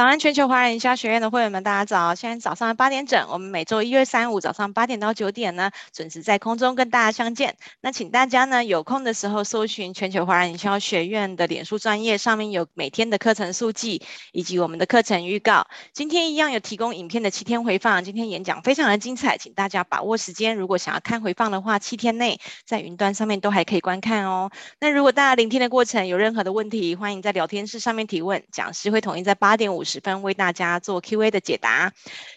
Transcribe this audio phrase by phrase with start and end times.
[0.00, 2.14] 早安，全球华人营销学院的会员们，大家早！
[2.14, 7.54] 现在早上八点整，我们每周一、二、三、五早上八点到九点呢，准时在空中跟大家相见。
[7.82, 14.00] 那请大家呢有空的时候搜寻全球华人营销学院的脸书专业，上面有每天的课程速记
[14.32, 15.66] 以及我们的课程预告。
[15.92, 20.56] 今天一样有提供影片的七天回放，今天演讲非常的精彩，请大家把握时间。
[20.56, 24.50] 如果想要看回放的话，七天内在云端上面都还可以观看哦。
[24.80, 29.84] 那如果大家聆听的过程有任何的问题，欢迎在聊天室上面提问，讲师会统一在八点五。
[29.89, 31.92] 十十分为大家做 Q&A 的解答。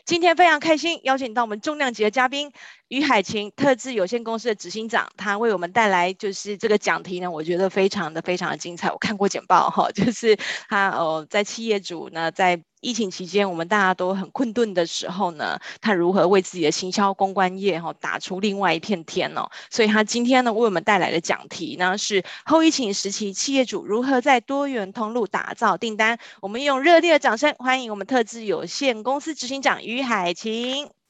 [0.05, 2.51] 今天非常开心，邀请到我们重量级的嘉宾
[2.93, 8.91] 于海晴特制有限公司的执行长，他为我们带来就是这个讲题呢，我觉得非常的非常的精彩。
[8.91, 10.37] 我看过简报哈， 就是
[10.69, 12.61] 他哦在企业主呢在。
[12.83, 19.49] 疫情期间，我们大家都很困顿的时候呢，他如何为自己的行销公关业哈打出另外一片天哦？
[19.69, 26.19] 所以他今天呢为我们带来的讲题呢是后疫情时期企业主如何在多元通路打造订单。
[26.41, 31.02] 我们用热烈的掌声欢迎我们特制有限公司执行长于海晴。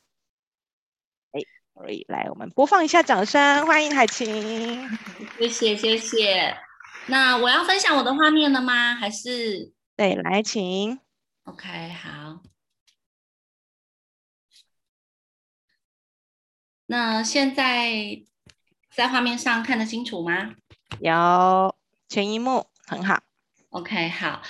[2.08, 4.88] 来，我们播放一下掌声，欢迎海晴。
[5.38, 6.58] 谢谢谢谢。
[7.08, 8.96] 那我要分享我的画面了吗？
[8.96, 9.74] 还是？
[9.98, 11.00] 对，来请。
[11.44, 12.42] OK，好。
[16.86, 18.22] 那现在
[18.96, 20.54] 在画面上看得清楚吗？
[21.00, 21.76] 有，
[22.08, 23.22] 全一幕，很好。
[23.70, 24.42] OK，好。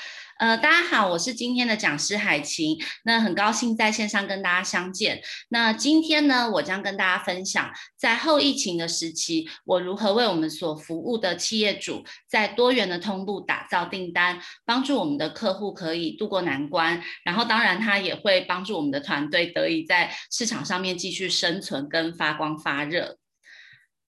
[0.44, 2.77] 呃，大家好，我是今天的讲师海晴。
[3.05, 5.22] 那很高兴在线上跟大家相见。
[5.47, 17.02] 那今天呢，我将跟大家分享，在后疫情的时期，我如何为我们所服务的企业主，在多元的通路打造订单，帮助我们的客户可以渡过难关。
[17.23, 23.17] 然后，当然，他也会帮助我们的团队得以在市场上面继续生存跟发光发热。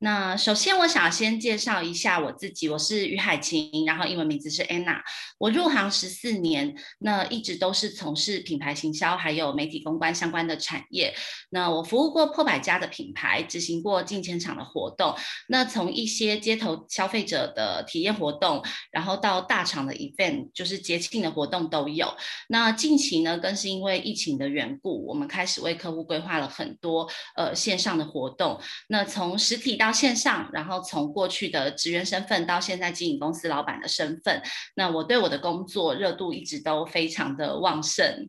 [0.05, 5.00] 那首先，我想先介绍一下我自己，我是于海晴，然后英文名字是 Anna。
[5.38, 11.14] 我入行十四年，那一直都是从事品牌行销还有媒体公关相关的产业。
[11.48, 15.14] 那我服务过破百家的品牌，执行过近千场的活动。
[15.48, 22.14] 那从一些街头消费者的体验活动，然后到大厂的 event，就是节庆的活动都有。
[22.51, 28.61] 那近期呢，更是因为疫情的缘故，我们开始为客户规划了很多呃线上的活动。
[28.89, 34.42] 那从实体到线上，然后从过去的职员身份到现在经营公司老板的身份，
[34.74, 38.28] 那我对我的工作热度一直都非常的旺盛。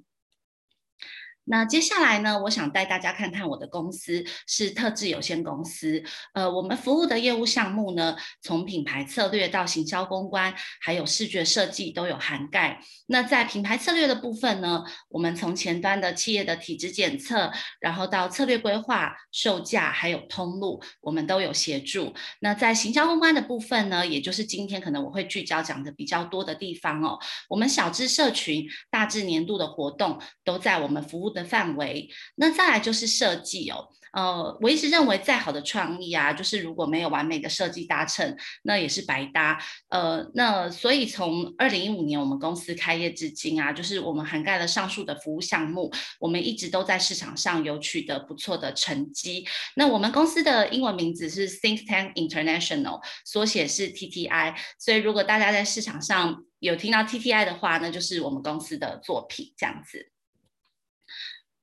[1.45, 6.03] 那接下来呢，我想带大家看看我的公司是特制有限公司。
[6.33, 12.79] 呃，我们服务的业务项目呢，从品牌策略到行销公关，还有视觉设计都有涵盖。
[13.07, 22.13] 那在品牌策略的部分呢，我们从前端的企业的体质检测，然后到策略规划、售价还有通路，我们都有协助。
[22.39, 27.19] 那在行销公关的部分呢，也就是今天可能我会聚焦讲的比较多的地方哦。
[27.47, 39.62] 我们小至社群，大至年度的活动，都在我们服务的范围，那再来就是设计哦，呃，我一直认为再好的创意啊，就是如果没有完美的设计搭衬，那也是白搭。
[39.90, 49.46] 呃，那所以从二零一五年我们公司开业至今啊，就是我们涵盖了上述的服务项目，我们一直都在市场上有取得不错的成绩。
[49.75, 60.14] 那我们公司的英文名字是 Think Tank International，缩写是 TTI，所以如果大家在市场上有听到 TTI 的话，那就是我们公司的作品这样子。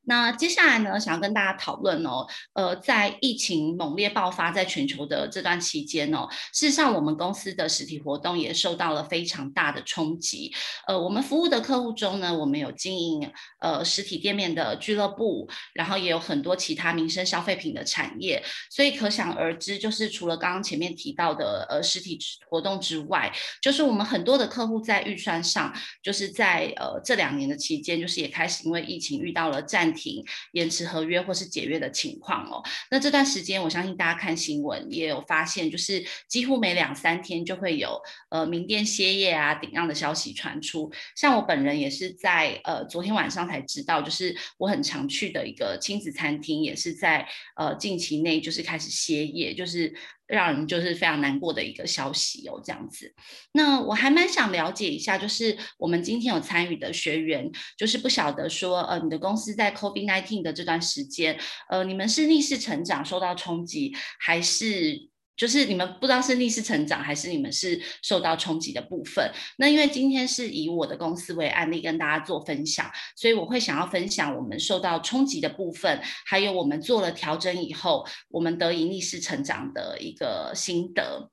[0.04, 10.52] 那接下来呢，想要跟大家讨论哦，呃，在疫情猛烈爆发在全球的这段期间哦，事实上我们公司的实体活动也受到了非常大的冲击。
[10.88, 13.30] 呃，我们服务的客户中呢，我们有经营
[13.60, 22.18] 呃实体店面的俱乐部，然后也有很多其他民生消费品的产业，所以可想而知，就是除了刚刚前面提到的呃实体
[22.48, 32.62] 活动之外，就是我们很多的客户在预算上，就是在呃这两年的期间，就是也开始因为疫情遇到了战停、延迟合约或是解约的情况哦。
[32.90, 40.92] 那这段时间，我相信大家看新闻也有发现，就是几乎每两三天就会有呃名店歇业啊、顶让的消息传出。
[41.16, 49.94] 像我本人也是在呃昨天晚上才知道，就是我很常去的一个亲子餐厅，也是在呃近期内就是开始歇业，就是。
[50.34, 53.14] 让人就是非常难过的一个消息哦，这样子。
[53.52, 61.38] 那我还蛮想了解一下，就是我们今天有参与的学员，就是不晓得说，呃，你的公司在 COVID-19 的这段时间，
[61.68, 65.11] 呃，你们是逆势成长受到冲击，还是？
[65.36, 69.30] 就是你们不知道是逆势成长还是你们是受到冲击的部分。
[69.58, 81.30] 那因为今天是以我的公司为案例跟大家做分享，所以我会想要分享我们受到冲击的部分，还有我们做了调整以后，我们得以逆势成长的一个心得。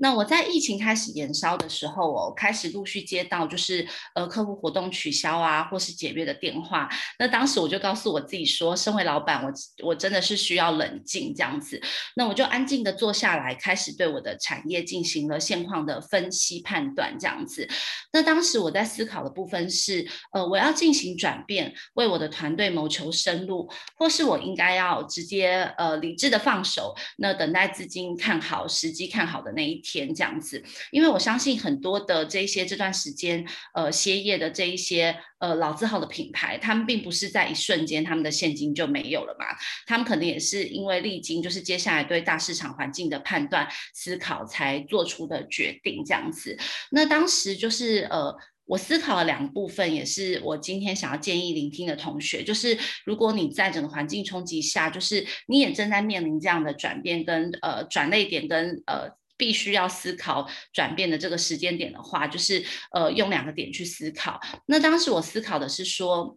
[0.00, 6.88] 那我在疫情开始延烧的时候，我开始陆续接到就是呃客户活动取消啊，或是解约的电话。
[7.18, 9.52] 那当时我就告诉我自己说，身为老板，我
[9.84, 11.78] 我真的是需要冷静这样子。
[12.16, 17.68] 那我就安静的坐下来，开始对我的产业进行了现况的分析判断这样子。
[18.10, 29.89] 那当时我在思考的部分是，呃，我要进行转变，为我的团队谋求生路，或是我应该要直接呃理智的放手，那等待资金看好时机看好的那一天。
[29.92, 33.44] 天这样子，因为我相信很多的这些这段时间
[33.74, 39.46] 呃歇业的这一些呃老字号的品牌，他们并不是在一瞬间他们的现金就没有了嘛，
[39.86, 46.56] 他们可能也是因为历经就是接下来对大市场环境的判断思考才做出的决定这样子。
[46.92, 48.36] 那当时就是呃。
[48.70, 59.10] 我思考了两部分，也是我今天想要建议聆听的同学，就是如果你在整个环境冲击下，就是你也正在面临这样的转变跟呃转捩点跟呃。
[59.40, 64.38] 必须要思考转变的这个时间点的话，就是呃用两个点去思考。
[64.66, 66.36] 那当时我思考的是说，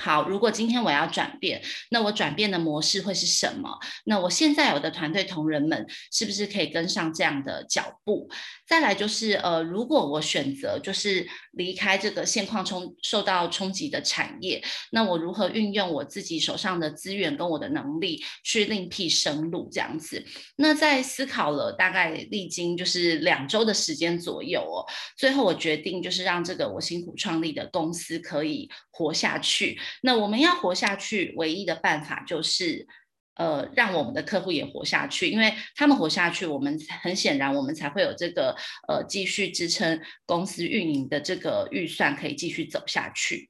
[0.00, 3.78] 好，如果今天我要转变，那我转变的模式会是什么？
[4.04, 8.28] 那我现在有的团队同仁们是不是可以跟上这样的脚步？
[8.66, 11.28] 再来就是呃，如果我选择就是。
[11.54, 14.62] 离开这个现况冲受到冲击的产业，
[14.92, 19.68] 那我如何运用我自己手上的资源跟我的能力去另辟生路？
[19.70, 20.24] 这样子，
[20.56, 24.86] 那在思考了大概历经就是两周的时间左右哦，
[25.16, 29.76] 最后我决定就是让这个我辛苦创立的公司可以活下去。
[30.02, 32.86] 那我们要活下去，唯一的办法就是。
[33.36, 38.54] 呃，让我们的客户也活下去，因为他们活下去，我们很显然我们才会有这个
[38.86, 43.48] 呃继续支撑公司运营的这个预算可以继续走下去。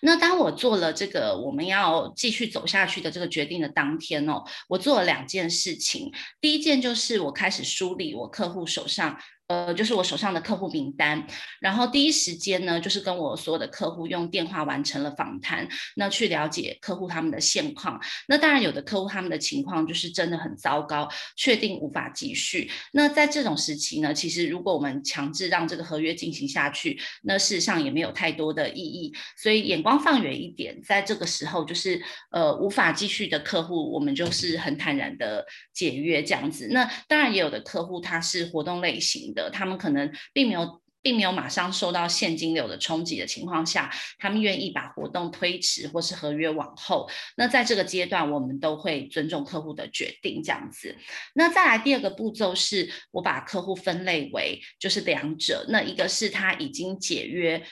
[0.00, 9.18] 那当我做了这个我们要继续走下去的这个决定的当天哦，我做了两件事情，第一件就是我开始梳理我客户手上。
[9.52, 11.26] 呃，就是我手上的客户名单，
[11.60, 18.00] 然后第一时间呢，就是跟我所有的客户用电话完成了访谈，那去了解客户他们的现况。
[18.28, 21.06] 那当然，有的客户他们的情况就是真的很糟糕，
[21.36, 22.70] 确定无法继续。
[22.92, 29.12] 那在这种时期呢，其实如果我们强制让这个合约进行下去，那事实上也没有太多的意义。
[29.36, 32.00] 所以眼光放远一点，在这个时候，就是
[32.30, 35.44] 呃无法继续的客户，我们就是很坦然的
[35.74, 36.68] 解约这样子。
[36.70, 39.41] 那当然，也有的客户他是活动类型的。
[39.50, 47.08] 他们可能并没有，并没有马上受到现金流的冲击的情况下，他们愿意把活动推迟或是合约往后。
[47.36, 50.96] 那在这个阶段，我们都会尊重客户的决定，这样子。
[51.34, 57.62] 那再来第二个步骤是，我把客户分类为就是两者，那一个是他已经解约。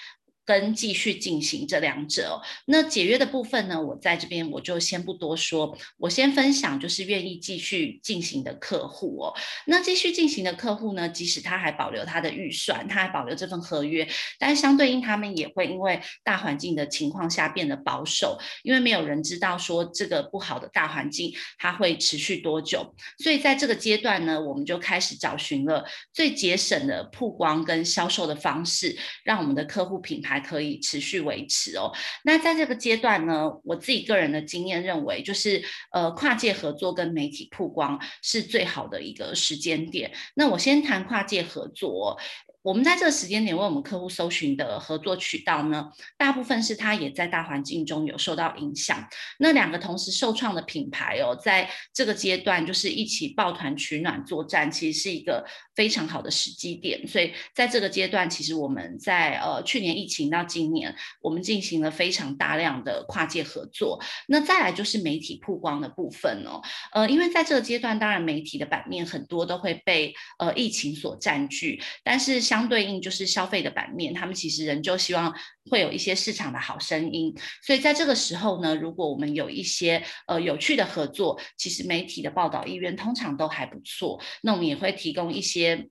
[0.50, 9.32] 跟继续进行这两者哦，那解约的部分呢，我在这边我就先不多说，我先分享就是愿意继续进行的客户哦。
[9.67, 14.08] 那继续进行的客户呢，即使他还保留他的预算，他还保留这份合约，
[14.41, 30.39] 但相对应他们也会因为大环境的情况下变得保守，因为没有人知道说这个不好的大环境它会持续多久，所以在这个阶段呢，我们就开始找寻了最节省的曝光跟销售的方式，让我们的客户品牌。
[30.40, 31.92] 可以持续维持哦。
[32.25, 40.12] 那在这个阶段呢，我自己个人的经验认为，就是呃跨界合作跟媒体曝光是最好的一个时间点。
[40.34, 42.19] 那我先谈跨界合作。
[42.62, 49.08] 我们在这个时间点为我们客户搜寻的合作渠道呢，大部分是他也在大环境中有受到影响。
[49.38, 55.43] 那两个同时受创的品牌哦，在这个阶段就是一起抱团取暖作战，其实是一个
[55.74, 57.08] 非常好的时机点。
[57.08, 63.98] 所以在这个阶段，其实我们在呃去年疫情到今年，我们进行了非常大量的跨界合作。
[64.29, 66.60] 那再来就是媒体曝光的部分哦，
[66.93, 72.49] 呃，因为在这个阶段，当然媒体的版面很多都会被呃疫情所占据，但是。
[72.50, 75.32] 相对应就是消费的版面，他们其实仍旧希望
[75.70, 85.88] 会有一些市场的好声音，所以在这个时候呢，如果我们有一些呃有趣的合作，其实媒体的报道意愿通常都还不错，那我们也会提供一些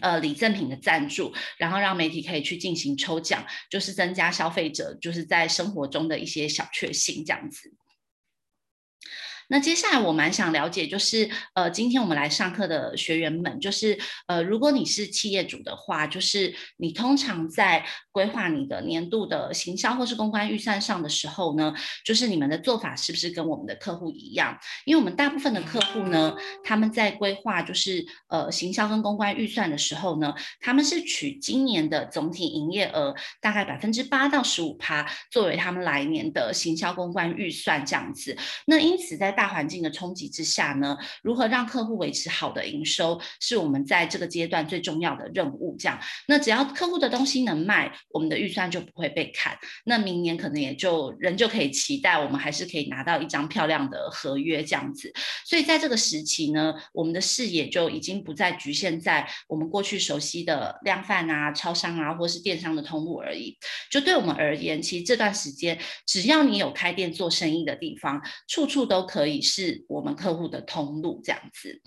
[0.00, 7.72] 呃礼赠品的赞助，然后让媒体可以去进行抽奖，就是增加消费者就是在生活中的一些小确幸这样子。
[9.48, 21.72] 那接下来我蛮想了解，就是呃，今天我们来上课的学员们，就是呃，如果你是企业主的话，就是你通常在规划你的年度的行销或是公关预算上的时候呢，
[22.04, 24.58] 就是你们的做法是不是跟我们的客户一样？
[24.84, 38.36] 因为我们大部分的客户呢，他们在规划就是呃行销跟公关预算的时候呢，他们是取今年的总体营业额大概百分之八到十五趴作为他们来年的行销公关预算这样子。
[38.66, 45.76] 那因此在大环境的冲击之下呢，如何让客户维持好的营收，是我们在这个阶段最重要的任务。
[45.78, 49.56] 这样，那只要客户的东西能卖，我们的预算就不会被砍。
[49.84, 55.12] 那明年可能也就人就可以期待，我们还是可以拿到一张漂亮的合约这样子。
[55.46, 63.56] 所以在这个时期呢，我们的视野就已经不再局限在我们过去熟悉的量贩啊、超商啊，或是电商的通路而已。
[63.88, 71.80] 就对我们而言，其实这段时间，只要你有开店做生意的地方，处处都可以也是我们客户的通路，这样子。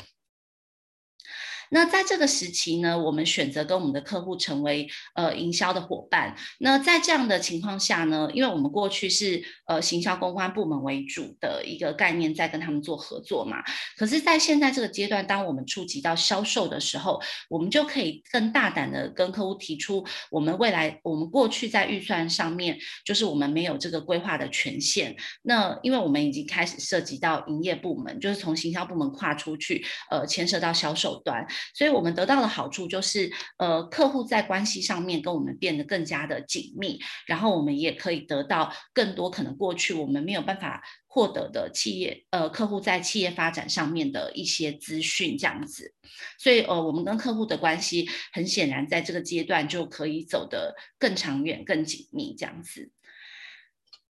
[1.73, 6.35] 那在这个时期呢，我们选择跟我们的客户成为呃营销的伙伴。
[6.59, 13.63] 那在这样的情况下呢，因为我们过去是呃行销公关部门为主的一个概念，在跟他们做合作嘛。
[13.95, 25.15] 可是，在现在这个阶段，当我们触及到销售的时候，我们就可以更大胆的跟客户提出，我们未来我们过去在预算上面，就是我们没有这个规划的权限。
[25.43, 31.47] 那因为我们已经开始涉及到营业部门，就是从行销部门跨出去，呃，牵涉到销售端。
[31.73, 45.93] 所以我们得到的好处就是，呃，客户在关系上面跟我们变得更加的紧密，然后我们也可以得到更多可能过去我们没有办法获得的企业，呃，客户在企业发展上面的一些资讯这样子。
[46.37, 52.91] 所以，呃，我们跟客户的关系很显然在这个阶段就可以走得更长远、更紧密这样子。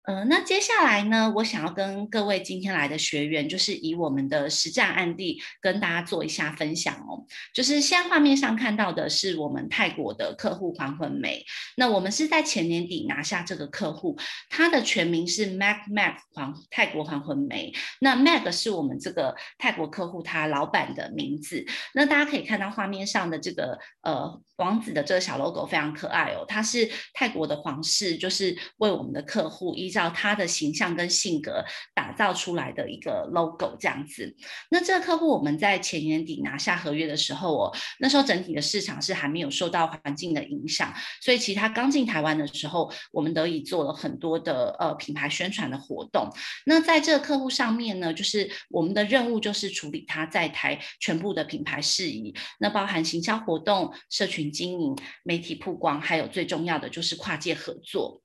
[0.08, 7.26] 呃，那接下来呢，我想要跟各位今天来的学员，就是以我们的实战案例跟大家做一下分享哦。
[7.56, 11.44] 就是现在画面上看到的是我们泰国的客户还魂梅，
[11.76, 14.16] 那我们是在前年底拿下这个客户，
[14.48, 17.74] 他的全名是 Mac Mac 还泰国还魂梅。
[18.00, 21.66] 那 Mac 是我们这个泰国客户他老板的名字。
[21.96, 29.95] 那大家可以看到画面上的这个呃王子的这个小 logo 非常可爱哦，他是泰国的皇室，就是为我们的客户一。
[29.96, 34.36] 照他的形象跟性格打造出来的一个 logo 这样子。
[34.70, 46.30] 那这个客户我们在前年底拿下合约的时候哦，那时候整体的市场是还没有受到环境的影响，所以其实他刚进台湾的时候，我们得以做了很多的呃品牌宣传的活动。
[46.66, 58.25] 那在这个客户上面呢，就是我们的任务就是处理他在台全部的品牌事宜，那包含行销活动、社群经营、媒体曝光，还有最重要的就是跨界合作。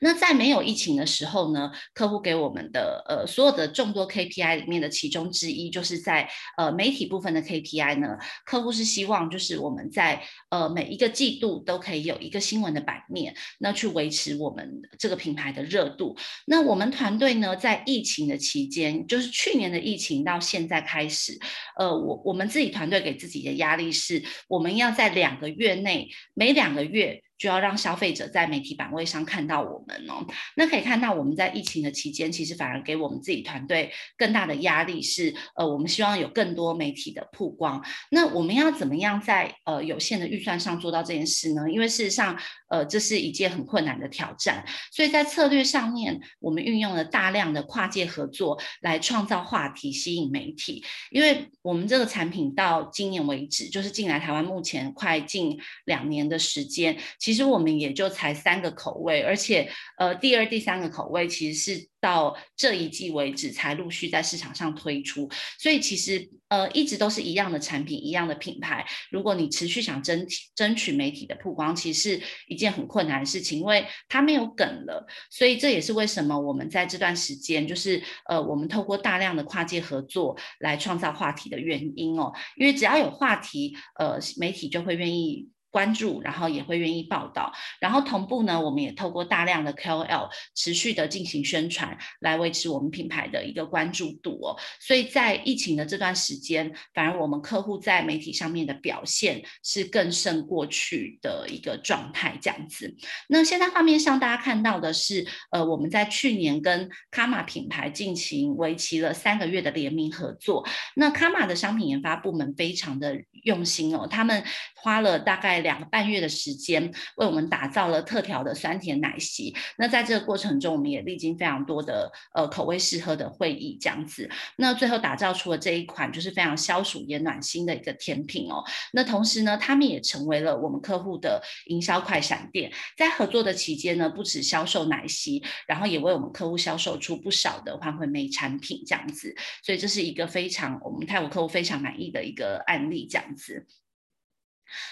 [0.00, 16.16] 那在没有疫情的时候呢，客户给我们的呃所有的众多 KPI 里面的其中之一，就是在呃媒体部分的 KPI 呢，客户是希望就是我们在呃每一个季度都可以有一个新闻的版面，那去维持我们这个品牌的热度。
[16.46, 21.38] 那我们团队呢，在疫情的期间，就是去年的疫情到现在开始，
[21.78, 27.22] 呃，我我们自己团队给自己的压力是，我们要在两个月内，每两个月。
[27.40, 30.26] 就要让消费者在媒体版位上看到我们哦。
[30.56, 37.82] 那可以看到我们在疫情的期间，其实反而给我们自己团队更大的压力是，呃，我们希望有更多媒体的曝光。
[38.10, 41.70] 那我们要怎么样在呃有限的预算上做到这件事呢？
[41.70, 44.62] 因为事实上，呃，这是一件很困难的挑战。
[44.92, 50.84] 所以在策略上面，我们运用了大量的跨界合作来创造话题，吸引媒体。
[51.10, 68.84] 因为我们这个产品到今年为止，就是进来台湾目前快近两年的时间，其其实我们也就才三个口味，而且呃，第二、第三个口味其实是到这一季为止才陆续在市场上推出，所以其实呃一直都是一样的产品、一样的品牌。
[69.12, 75.06] 如果你持续想争争取媒体的曝光，其实是一件很困难的事情，因为它没有梗了。
[75.30, 85.48] 所以这也是为什么我们在这段时间，就是呃我们透过大量的跨界合作来创造话题的原因哦，因为只要有话题，呃媒体就会愿意。
[85.70, 94.58] 关注，然后也会愿意报道，然后同步呢，我们也透过大量的 KOL 持续的进行宣传，来维持我们品牌的一个关注度哦。
[94.80, 102.96] 所以在疫情的这段时间，反而我们客户在媒体上面的表现是更胜过去的一个状态，这样子。
[103.28, 110.66] 那现在画面上大家看到的是，呃，我们在去年跟卡玛品牌进行为期了三个月的联名合作。
[110.96, 114.42] 那卡玛的商品研发部门非常的用心哦，他们
[114.74, 115.59] 花了大概。
[115.60, 119.54] 两个半月的时间，为我们打造了特调的酸甜奶昔。
[119.78, 124.28] 那在这个过程中，我们也历经非常多的呃口味试喝的会议，这样子。
[124.56, 128.64] 那最后打造出了这一款就是非常消暑也暖心的一个甜品哦。
[128.92, 132.72] 那同时呢，他们也成为了我们客户的营销快闪店。
[132.96, 139.34] 在合作的期间呢，不止销售奶昔，然后也为我们客户销售出不少的还魂梅产品，这样子。
[139.62, 143.66] 所以这是一个非常我们泰国客户非常满意的一个案例，这样子。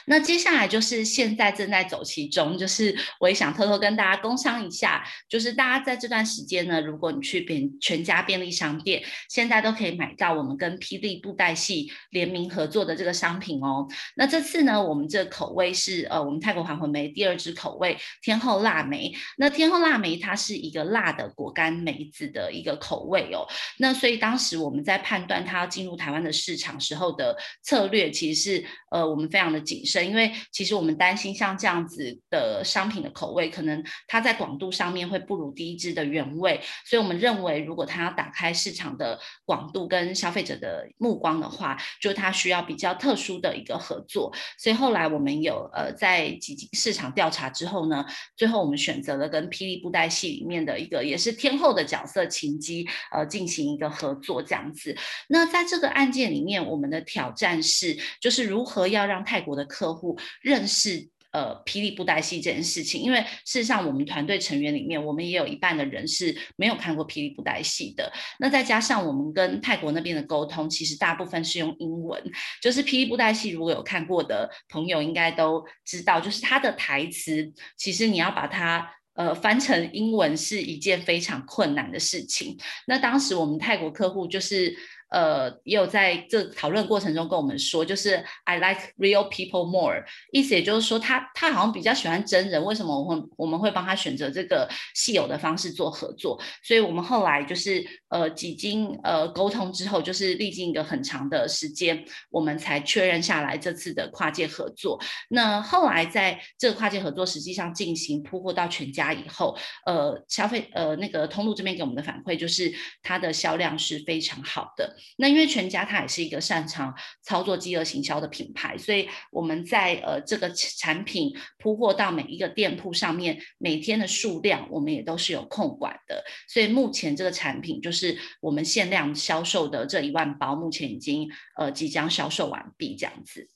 [0.06, 13.86] 那接下来就是现在正在走其中，就是我也想偷偷跟大家工商一下，就是大家在这段时间呢，如果你去便全家便利商店，现在都可以买到我们跟霹雳布袋戏联名合作的这个商品哦。
[14.16, 19.12] 那这次呢，我们这口味是呃，我们泰国还魂梅第二支口味天后辣梅。
[19.36, 23.46] 那天后辣梅它是一个辣的果干梅子的一个口味哦。
[23.78, 44.32] 那所以当时我们在判断它要进入台湾的市场时候的策略，其实是呃，我们非常的谨慎，因为其实我们担心像这样子的商品的口味，可能它在广度上面会不如第一支的原味，所以我们认为如果它要打开市场的广度跟消费者的目光的话，就它需要比较特殊的一个合作。
[44.56, 48.06] 所以后来我们有呃在几市场调查之后呢，
[48.36, 54.96] 最后我们选择了跟霹雳布袋戏里面的一个也是天后的角色晴姬呃进行一个合作这样子。
[55.28, 68.10] 那在这个案件里面，我们的挑战是就是如何要让泰国的客户认识呃霹雳布袋戏这件事情，因为事实上我们团队成员里面，我们也有一半的人是没有看过霹雳布袋戏的。
[68.40, 72.22] 那再加上我们跟泰国那边的沟通，其实大部分是用英文。
[72.62, 82.56] 就是霹雳布袋戏，如果有看过的朋友应该都知道，就是它的台词，其实你要把它呃翻成英文是一件非常困难的事情。
[82.86, 84.74] 那当时我们泰国客户就是。
[85.10, 92.62] 呃，也有在这讨论过程中跟我们说，就是 I like real people more，意思也就是说他，他好像比较喜欢真人。
[92.64, 96.38] 为什么我会我们会帮他选择这个戏友的方式做合作？
[96.62, 105.00] 所以我们后来就是呃几经呃沟通之后，就是历经一个很长的时间，我们才确认下来这次的跨界合作。
[105.30, 112.70] 那后来在这个跨界合作实际上进行铺货到全家以后，呃，消费呃那个通路这边给我们的反馈就是
[113.02, 114.97] 它的销量是非常好的。
[115.16, 126.24] 那因为全家它也是一个擅长操作饥饿行销的品牌，所以我们在呃这个产品铺货到每一个店铺上面，每天的数量我们也都是有控管的。
[126.48, 133.48] 所以目前这个产品就是我们限量销售的这一万包，目前已经呃即将销售完毕这样子。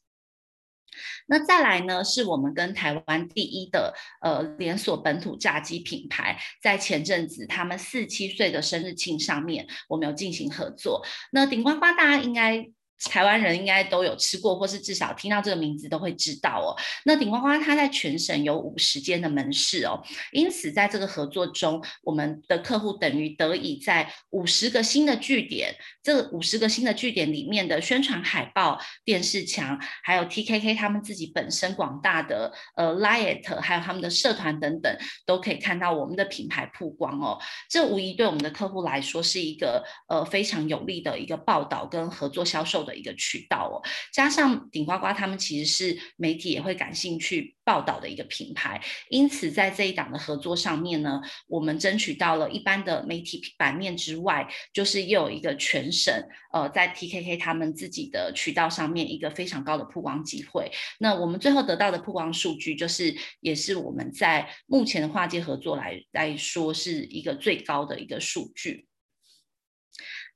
[1.26, 11.04] 那再来呢，是我们跟台湾第一的呃连锁本土炸鸡品牌，在前阵子他们四七岁的生日庆上面，我们有进行合作。
[11.32, 12.70] 那顶呱呱大家应该。
[13.10, 16.76] 台湾人应该都有吃过，或是至少听到这个名字都会知道哦。
[17.04, 37.40] 那顶呱呱它在全省有五十间的门市哦，因此在这个合作中，我们的客户等于得以在五十个新的据点，这五十个新的据点里面的宣传海报、电视墙，还有 TKK 他们自己本身广大的呃 Line 还有他们的社团等等，都可以看到我们的品牌曝光哦。
[37.68, 42.91] 这无疑对我们的客户来说是一个呃非常有利的一个报道跟合作销售的。
[42.94, 56.12] 一个渠道哦，加上顶呱呱他们其实是媒体也会感兴趣报道的一个品牌，因此在这一档的合作上面呢，我们争取到了一般的媒体版面之外，就是又有一个全省
[56.52, 60.70] 呃在 TKK 他们自己的渠道上面一个非常高的曝光机会。
[60.98, 68.86] 那我们最后得到的曝光数据，就是也是我们在目前的跨界合作来来说是一个最高的一个数据。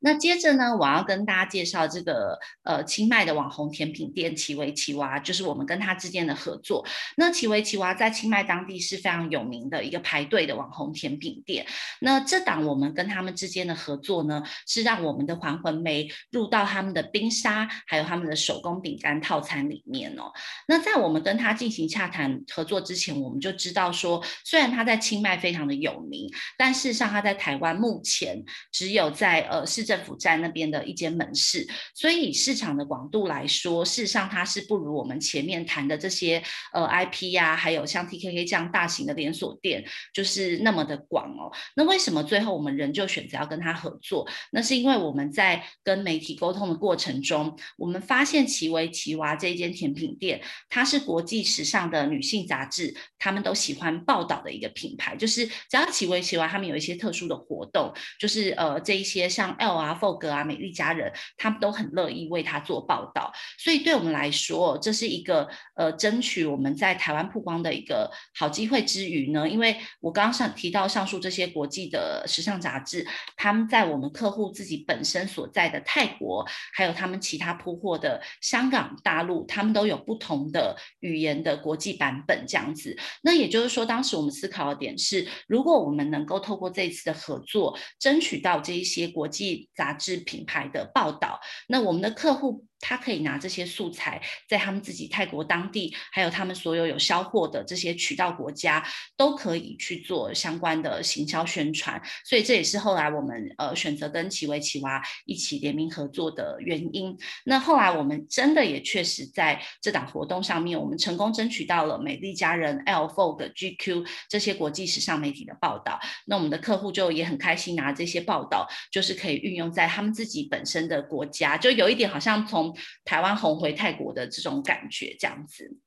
[0.00, 6.86] 那接着呢，我要跟大家介绍这个呃清迈的网红甜品店奇维奇娃，就是我们跟他之间的合作。
[7.16, 11.66] 那奇维奇娃在清迈当地是非常有名的一个排队的网红甜品店。
[12.00, 20.30] 那这档我们跟他们之间的合作呢，是让我们的还魂梅入到他们的冰沙，还有他们的手工饼干套餐里面哦。
[20.68, 29.86] 那在我们跟他进行洽谈合作之前，我们就知道说，虽然他在清迈非常的有名，但事实上他在台湾目前只有在呃市。
[29.86, 41.52] 政府站那边的一间门市，所以市场的广度来说，事实上它是不如我们前面谈的这些呃 IP 呀、还有像 TKK 这样大型的连锁店，就是那么的广哦。
[41.76, 44.28] 那为什么最后我们仍旧选择要跟他合作？
[44.50, 55.14] 那是因为我们在跟媒体沟通的过程中，我们发现奇维奇娃这一间甜品店，它是国际时尚的女性杂志，他们都喜欢报道的一个品牌。
[55.14, 59.75] 就是只要奇维奇娃他们有一些特殊的活动，就是呃这一些像 L。
[59.76, 82.96] 啊，Vogue 啊，美丽佳人，他们都很乐意为他做报道，所以对我们来说，这是一个呃争取我们在台湾曝光的一个好机会之余呢，因为我刚刚上提到上述这些国际的时尚杂志，他们在我们客户自己本身所在的泰国，还有他们其他铺货的香港、大陆，他们都有不同的语言的国际版本这样子。
[83.22, 98.86] 那也就是说，当时我们思考的点是，如果我们能够透过这一次的合作，争取到这一些国际杂志品牌的报道，那我们的客户他可以拿这些素材，在他们自己泰国当地，还有他们所有有销货的这些渠道国家，
[99.16, 102.00] 都可以去做相关的行销宣传。
[102.24, 107.16] 所以这也是后来我们呃选择跟奇维奇娃一起联名合作的原因。
[107.44, 115.98] 那后来我们真的也确实在这档活动上面，我们成功争取到了美丽佳人、L Vogue、GQ 这些国际时尚媒体的报道。
[116.26, 125.78] 那我们的客户就也很开心拿这些报道，就是可以运用在他们自己本身的国家，就有一点好像从台湾红回泰国的这种感觉，这样子。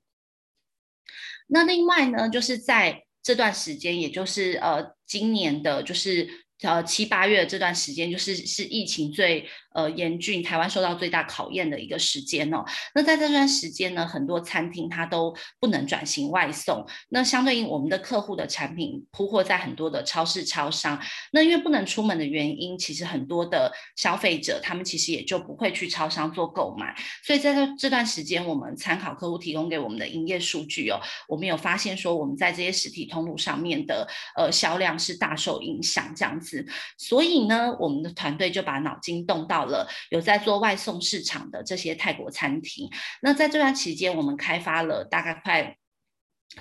[1.48, 9.50] 那另外呢，就是在这段时间，也就是呃今年的，就是呃七八月这段时间，就是是疫情最。
[9.72, 12.66] 呃，严峻，台湾受到最大考验的一个时间哦。
[12.96, 16.84] 那在这段时间呢，很多餐厅它都不能转型外送。
[17.10, 21.00] 那相对应，我们的客户的产品铺货在很多的超市、超商。
[21.32, 26.96] 那因为不能出门的原因，其实很多的消费者他们其实也就不会去超商做购买。
[27.24, 36.66] 所以在这这段时间，我们参考客户提供给我们的营业数据哦，我们有发现说，我们在这些实体通路上面的呃销量是大受影响这样子。
[36.98, 39.59] 所以呢，我们的团队就把脑筋动到。
[39.60, 42.90] 好了，有在做外送市场的这些泰国餐厅，
[43.22, 45.76] 那在这段期间，我们开发了大概快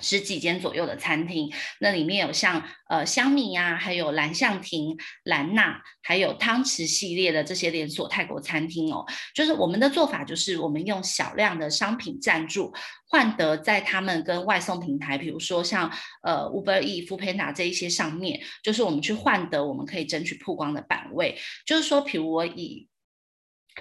[0.01, 9.03] 十几间左右的餐厅，那里面有像呃香米呀、啊，还有蓝象亭、兰纳，还有汤匙系列的这些连锁泰国餐厅哦。
[9.33, 12.71] 就是我们的做法，就是我们用小量的商品赞助，
[13.09, 21.35] 换得在他们跟外送平台，比如说像呃 Uber E、f o o p a n d a 这一些上面，就是我们去换得我们可以争取曝光的版位。
[21.65, 22.87] 就是说，譬如我以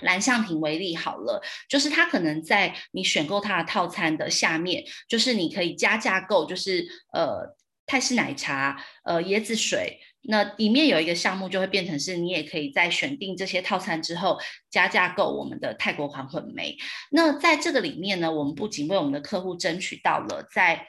[0.03, 7.57] 蓝象亭为例好了，就是它可能在你选购它的套餐的下面，就是你可以加价购，就是呃
[7.87, 14.39] 泰式奶茶、呃椰子水，那里面有一个项目就会变成是你也可以在选定这些套餐之后
[14.71, 16.77] 加价购我们的泰国还魂梅。
[17.11, 20.89] 那在这个里面呢，我们不仅为我们的客户争取到了在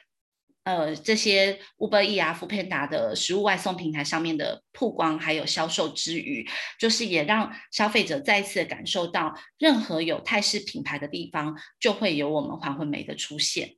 [0.62, 6.46] 呃，这些 Uber EAT 啊、f o o p a n d a 的食物外送平台上面的曝光还有销售之余，
[6.78, 13.76] 就是也让消费者再一次感受到，任何有泰式品牌的地方，就会有我们黄昏梅的出现。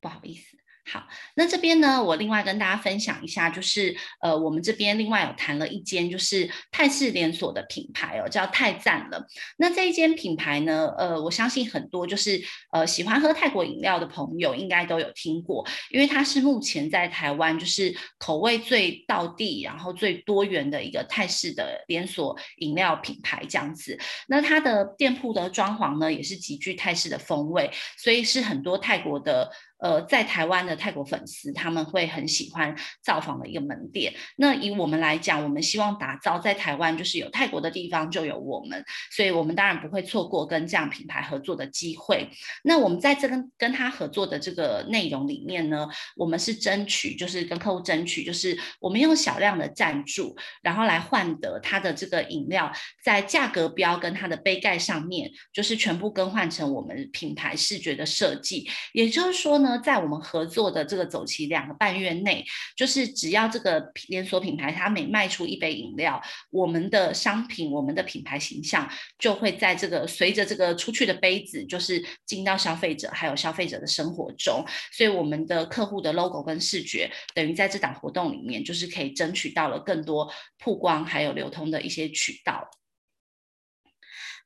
[0.00, 0.61] 不好意思。
[0.92, 9.26] 好，那这边呢，我另外跟大家分享一下，就是呃，我们这边另外有谈了一间就是泰式连锁的品牌哦，叫泰赞了。
[9.56, 12.38] 那这一间品牌呢，呃，我相信很多就是
[12.72, 23.98] 呃喜欢喝泰国饮料的朋友应该都有听过，因为它是目前在台湾就是口味最道地，然后最多元的一个泰式的连锁饮料品牌这样子。
[24.28, 29.50] 那它的店铺的装潢呢，也是极具泰式的风味，所以是很多泰国的。
[29.82, 34.14] 呃，在台湾的泰国粉丝他们会很喜欢造访的一个门店。
[34.36, 42.30] 那以我们来讲，我们希望打造在台湾就是有泰国的地方就有我们，所以我们当然不会错过跟这样品牌合作的机会。
[42.62, 52.70] 那我们在这跟跟他合作的这个内容里面呢，我们是争取就是跟客户争取，就是我们用小量的赞助，然后来换得他的这个饮料
[53.02, 58.70] 在价格标跟它的杯盖上面，就是全部更换成我们品牌视觉的设计。
[58.92, 59.71] 也就是说呢。
[59.78, 62.44] 在我们合作的这个走期两个半月内，
[62.76, 74.64] 就是只要这个连锁品牌它每卖出一杯饮料，我们的商品、我们的品牌形象就会在这个随着这个出去的杯子，就是进到消费者还有消费者的生活中。
[74.92, 82.68] 所以我们的客户的 logo 跟视觉，等于在这档活动里面，就是可以争取到了更多曝光还有流通的一些渠道。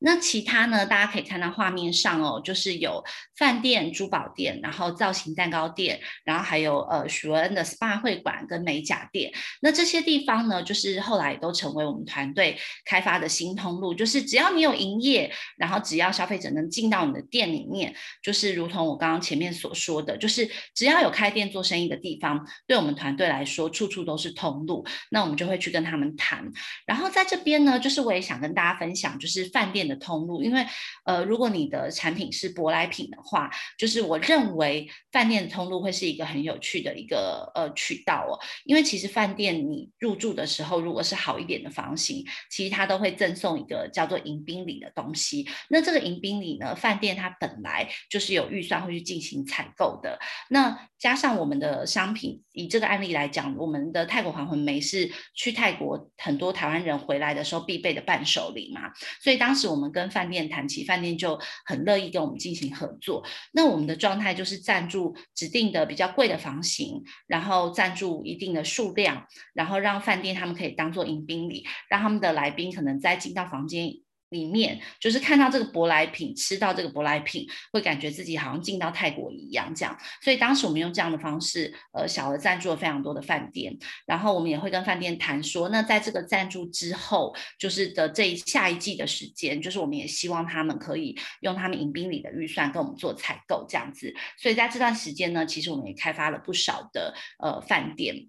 [0.00, 0.84] 那其他呢？
[0.86, 3.02] 大家可以看到画面上哦，就是有
[3.36, 9.32] 饭店、珠宝店，然后造型蛋糕店，然后还有呃许文恩的 SPA 会馆跟美甲店。
[9.60, 13.94] 那这些地方呢，就是后来都成为我们团队开发的新通路。
[13.94, 24.84] 就是只要你有营业，然后只要消费者能进到你的店里面，就是如同我刚刚前面所说的，就是只要有开店做生意的地方，对我们团队来说，处处都是通路。
[25.10, 26.44] 那我们就会去跟他们谈。
[26.84, 30.66] 然后在这边呢，就是我也想跟大家分享，就是饭店的通路，因为
[31.04, 38.38] 呃，如果你的产品是舶来品的话，就是我认为饭店的通路会是一个很有趣的一个呃渠道哦。
[38.64, 45.48] 因为其实饭店你入住的时候，如果是好一点的房型，其实它都会赠送一个叫做迎宾礼的东西。
[45.68, 50.18] 那这个迎宾礼呢，饭店它本来就是有预算会去进行采购的。
[50.50, 63.22] 那加上我们的商品，以这个案例来讲，我们的泰国还魂梅是去泰国很多台湾人回来的时候必备的伴手礼嘛，所以当时我们跟饭店谈起，饭店就很乐意跟我们进行合作。
[63.52, 73.90] 那我们的状态就是赞助指定的比较贵的房型，然后赞助一定的数量，然后让饭店他们可以当做迎宾礼，让他们的来宾可能在进到房间。
[74.30, 79.96] 里面就是看到这个舶来品，吃到这个舶来品，会感觉自己好像进到泰国一样这样。
[80.22, 94.12] 所以当时我们用这样的方式，呃，小额赞助了非常多的饭店，然后我们也会跟饭店谈说，那在这个赞助之后，就是的这一下一季的时间，就是我们也希望他们可以用他们迎宾礼的预算跟我们做采购这样子。
[94.38, 98.28] 所以在这段时间呢，其实我们也开发了不少的呃饭店。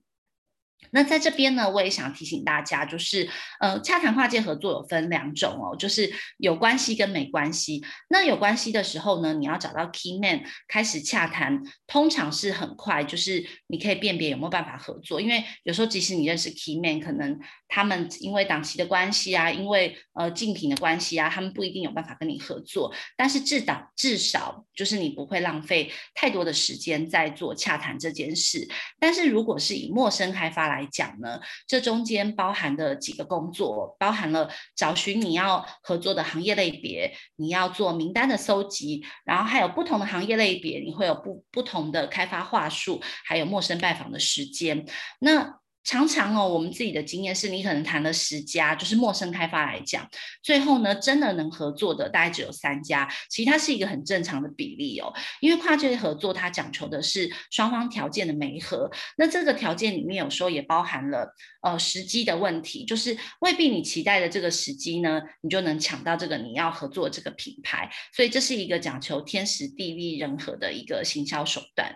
[0.92, 3.28] 那在这边呢，我也想提醒大家，就是
[3.60, 7.84] 呃，洽谈跨界合作有分两种哦，就是有关系跟没关系。
[8.10, 15.20] 那有关系的时候呢，你要找到 key man 开始洽谈，通常是很快，就是你可以辨别有没有办法合作。
[15.20, 17.38] 因为有时候即使你认识 key man，可能
[17.68, 22.94] 他们因为档期的关系啊，因为呃竞品的关系啊，他们不一定有办法跟你合作。
[23.18, 28.66] 但是至少至少就是你不会浪费太多的时间在做洽谈这件事。
[29.00, 44.86] 但是如果是以陌生开发来讲呢，这中间包含的几个工作，包含了找寻你要合作的行业类别，你要做名单的搜集，然后还有不同的行业类别，你会有不不同的开发话术，还有陌生拜访的时间。
[45.20, 50.06] 那常常哦，我们自己的经验是，你可能谈了十家，就是陌生开发来讲，
[50.44, 55.14] 最后呢，真的能合作的大概只有三家，其实它是一个很正常的比例哦。
[55.40, 71.96] 因为跨界合作它讲求的是双方条件的媒合，那这个条件里面有时候也包含了呃时机的问题，就是未必你期待的这个时机呢，你就能抢到这个你要合作这个品牌，所以这是一个讲求天时地利人和的一个行销手段。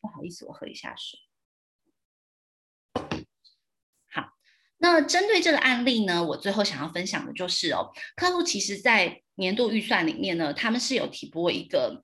[0.00, 1.25] 不好意思，我喝一下水。
[4.78, 12.02] 那针对这个案例呢，我最后想要分享的就是哦，客户其实在年度预算里面呢，他们是有提拨一个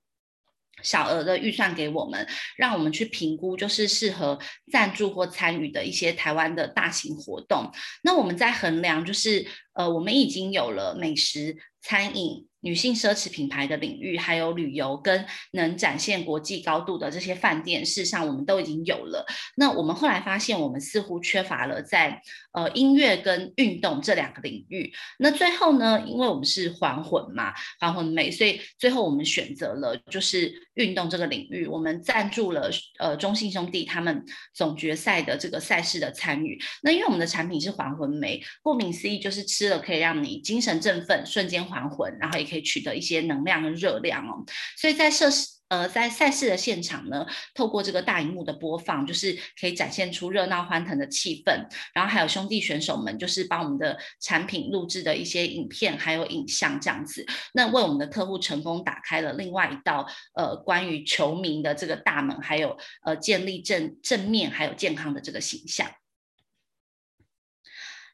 [0.81, 4.39] 小额的预算给我们，让我们去评估，就是适合
[4.71, 7.71] 赞助或参与的一些台湾的大型活动。
[8.03, 12.47] 那我们在衡量，就是呃，我们已经有了美食、餐饮。
[12.65, 19.25] 女性奢侈品牌的领域，还有旅游跟能展现国际高度的这些饭店，事实上我们都已经有了。
[19.57, 22.21] 那我们后来发现，我们似乎缺乏了在
[22.53, 24.93] 呃音乐跟运动这两个领域。
[25.19, 31.67] 那最后呢，因为我们是还魂嘛，还魂美，所以最后我们选择了就是运动这个领域。
[31.67, 36.57] 我们赞助了呃中信兄弟他们总决赛的这个赛事的参与。
[36.81, 42.63] 那因为我们的产品是还魂美，顾名思义就是吃了可以让你精神振奋，瞬间还魂，然后也可以。
[42.63, 44.41] 取得一些能量跟热量哦，
[44.77, 65.87] 所以在设施呃在赛事的现场呢，透过这个大荧幕的播放，就是可以展现出热闹欢腾的气氛，然后还有兄弟选手们就是帮我们的产品录制的一些影片还有影像这样子，那为我们的客户成功打开了另外一道呃关于球迷的这个大门，还有呃建立正正面还有健康的这个形象。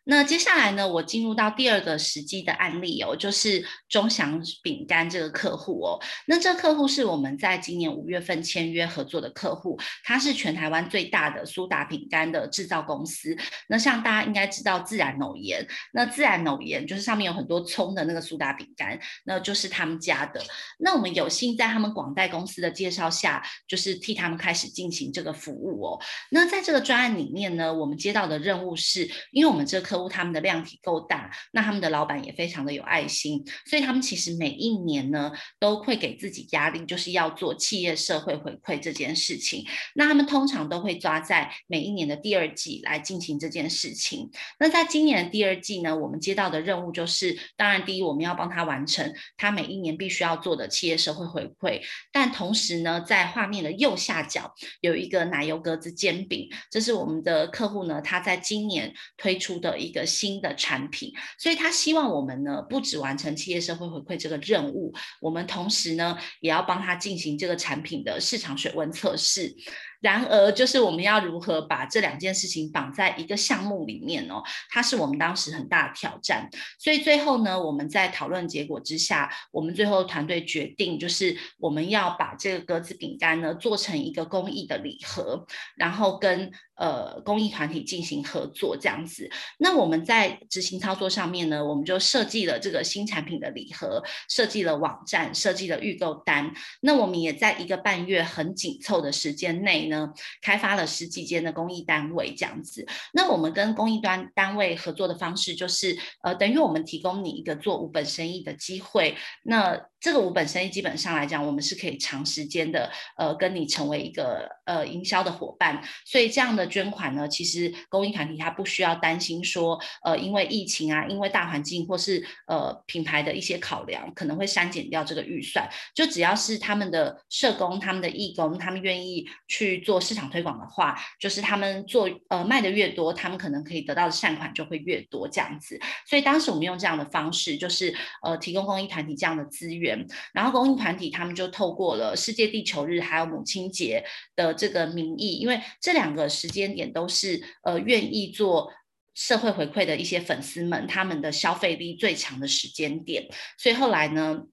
[0.10, 6.00] 那接下来呢，我进入到第二个实际的案例哦，就是钟祥饼干这个客户哦。
[6.26, 13.38] 那这个客户是我们在今年五月份签约合作的客户，他是全台湾最大的苏打饼干的制造公司。
[13.68, 20.42] 那像大家应该知道自然农盐，那自然农盐就是上面有很多葱的那个苏打饼干，那就是他们家的。
[20.80, 26.00] 那我们有幸在他们广代公司的介绍下，就是替他们开始进行这个服务哦。
[26.32, 39.66] 那在这个专案里面呢，我们接到的任务是，因为我们这个客他们的量体够大，那他们的老板也非常的有爱心，所以他们其实每一年呢都会给自己压力，就是要做企业社会回馈这件事情。
[39.96, 44.30] 那他们通常都会抓在每一年的第二季来进行这件事情。
[44.58, 51.82] 那在今年的第二季呢，我们接到的任务就是，当然第一我们要帮他完成他每一年必须要做的企业社会回馈，
[52.14, 59.89] 但同时呢，在画面的右下角有一个奶油格子煎饼，这是我们的客户呢他在今年推出的一。
[59.90, 69.56] 一个新的产品，所以他希望我们呢，不止完成企业社会回馈这个任务，我们同时呢，也要帮他进行这个产品的市场水温测试。
[70.02, 76.50] 然而，就是我们要如何把这两件事情绑在一个项目里面哦，它是我们当时很大的挑战。
[76.80, 86.50] 所以最后呢，我们在讨论结果之下，我们最后团队决定，就是我们要把这个格子饼干呢做成一个公益的礼盒，然后跟
[86.80, 89.30] 呃公益团体进行合作这样子。
[89.58, 96.54] 那我们在执行操作上面呢，我们就设计了这个新产品的礼盒，设计了网站，设计了预购单。
[96.80, 99.90] 那我们也在一个半月很紧凑的时间内。
[99.90, 102.86] 呢，开发了十几间的公益单位这样子。
[103.12, 109.16] 那我们跟公益端单位合作的方式就是，呃，等于我们提供你一个做五本生意的机会。
[109.44, 115.84] 那这个五本生意基本上来讲，我们是可以长时间的，呃，跟你成为一个呃营销的伙伴。
[116.06, 125.70] 所以这样的捐款呢，其实公益团体它不需要担心说，呃，因为疫情啊，因为大环境或是呃品牌的一些考量，可能会删减掉这个预算。
[125.94, 135.80] 就只要是他们的社工、他们的义工，他们愿意去做市场推广的话，就是他们做呃卖的越多，他们可能可以得到的善款就会越多这样子。
[136.08, 140.06] 所以当时我们用这样的方式，就是呃提供公益团体这样的资源。
[140.34, 144.04] 然后公益团体他们就透过了世界地球日还有母亲节
[144.36, 148.72] 的这个名义，因为这两个时间间点都是呃愿意做
[149.14, 154.44] 社会回馈的一些粉丝们他们的消费力最强的时间点，所以后来呢，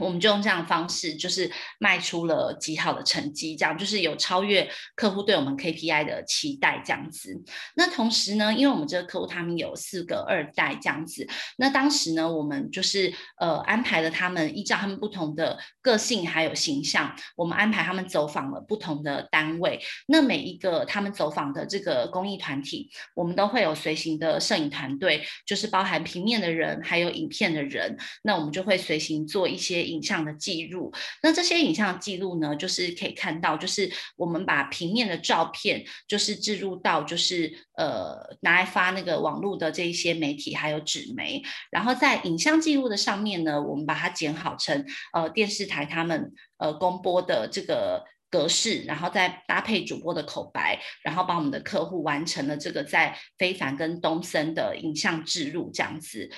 [0.00, 7.40] 我们就用这样的方式，就是卖出了极好的成绩，这样就是有超越客户对我们 KPI 的期待，这样子。
[7.76, 11.28] 那同时呢，因为我们这个客户他们有四个二代这样子，
[11.58, 19.80] 那当时呢，我们就是呃安排了他们依照他们不同的个性还有形象，我们安排他们走访了不同的单位。
[20.08, 29.83] 那每一个他们走访的这个公益团体，我们都会有随行的摄影团队，就是包含平面的人还有影片的人，那我们就会随行做一些。
[29.84, 30.92] 影像的记录，
[31.22, 56.28] 那这些影像记录呢，就是可以看到，就是我们把平面的照片，就是置入到，就是呃拿来发那个网络的这一些媒体，还有纸媒，然后在影像记录的上面呢，我们把它剪好成呃电视台他们呃公播的这个格式，然后再搭配主播的口白，然后帮我们的客户完成了这个在非凡跟东森的影像置入这样子。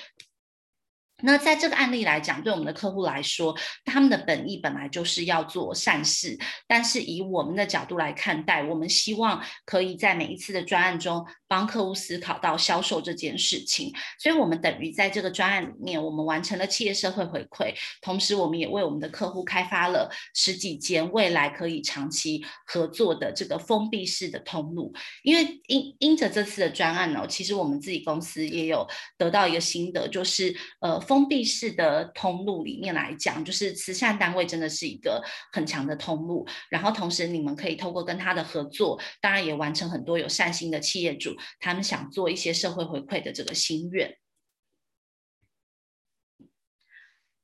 [1.23, 24.93] 那在这个案例来讲，对我们的客户来说，他们的本意本来就是要做善事，但是以我们的角度来看待，我们希望可以在每一次的专案中帮客户思考到销售这件事情，所以我们等于在这个专案里面，我们完成了企业社会回馈，同时我们也为我们的客户开发了十几间未来可以长期合作的这个封闭式的通路。
[25.23, 31.06] 因为因因着这次的专案呢，其实我们自己公司也有得到一个心得，就是呃。
[31.07, 36.45] 封闭式的通路里面来讲，就是慈善单位真的是一个很强的通路。
[36.69, 44.13] 然后同时，你们可以透过跟他的合作，当然也完成很多有善心的企业主他们想做一些社会回馈的这个心愿。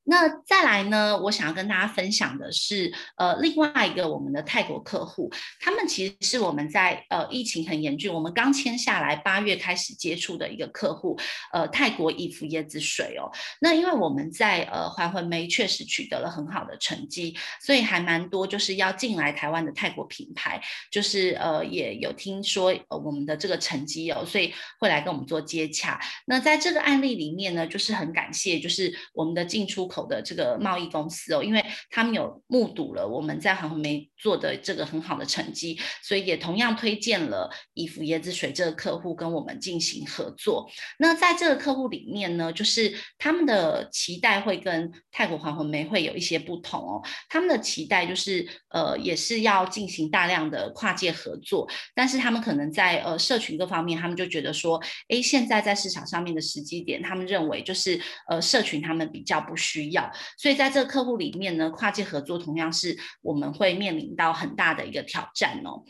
[0.05, 11.17] 那再来呢，我想要跟大家分享的是，呃，另外一个我们的泰国客户，他们其实是我们在呃疫情很严峻，我们刚签下来八月开始接触的一个客户，
[11.53, 13.31] 呃，泰国怡福椰子水哦。
[13.61, 20.61] 那因为我们在呃还魂梅确实取得了很好的成绩，所以还蛮多就是要进来台湾的泰国品牌，
[20.91, 25.99] 就是呃也有听说呃我们的这个成绩哦，所以会来跟我们做接洽。
[26.25, 40.67] 那在这个案例里面呢，就是很感谢，就是我们的进出口的这个贸易公司哦，因为他们有目睹了我们在还魂梅做的这个很好的成绩，所以也同样推荐了伊芙椰子水这个客户跟我们进行合作。
[40.97, 47.01] 那在这个客户里面呢，就是他们的期待会跟泰国黄红梅会有一些不同哦。
[47.29, 65.83] 他们的期待就是呃，也是要进行大量的跨界合作，但是他们可能在呃社群各方面，他们就觉得说，哎，现在在市场上面的时机点，他们认为就是呃社群他们比较不需需要，所以在这个客户里面呢，跨界合作同样是我们会面临到很大的一个挑战哦。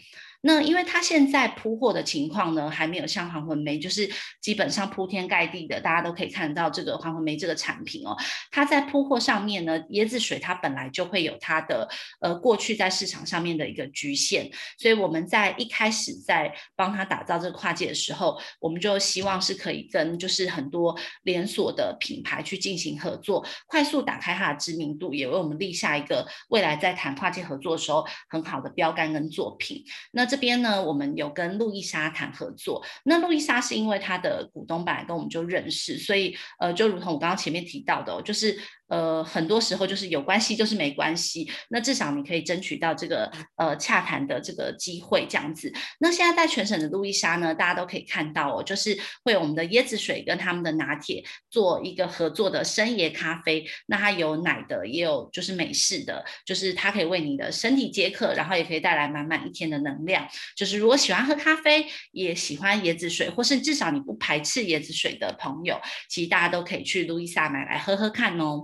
[0.45, 4.09] 那因为它现在铺货的情况呢，还没有像黄魂梅，就是
[4.41, 8.13] 基本上铺天盖地的，大家都可以看到这个黄魂梅这个产品哦。
[8.51, 11.87] 它在铺货上面呢，椰子水它本来就会有它的
[12.19, 29.81] 呃过去在市场上面的一个局限，所以我们在一开始在帮他打造这个跨界的时候，我们就希望是可以跟就是很多连锁的品牌去进行合作，快速打开它的知名度，也为我们立下一个未来在谈跨界合作的时候很好的标杆跟作品。
[30.11, 32.83] 那这边呢，我们有跟路易莎谈合作。
[33.03, 38.57] 那路易莎是因为他的股东本来跟我们就认识，所以呃，就如同我刚刚前面提到的哦，就是。
[38.93, 45.73] 呃，很多时候就是有关系就是没关系，那至少你可以争取到这个呃洽谈的这个机会这样子。
[45.99, 53.65] 那现在在全省的路易莎呢，大家都可以看到哦，就是会有我们的椰子水跟他们的拿铁做一个合作的深椰咖啡。
[53.87, 60.27] 那它有奶的，也有就是美式的，就是它可以为你的身体解渴，然后也可以带来满满一天的能量。
[60.55, 68.63] 就是如果喜欢喝咖啡，也喜欢椰子水，或是至少你不排斥椰子水的朋友，其实大家都可以去路易莎买来喝喝看哦。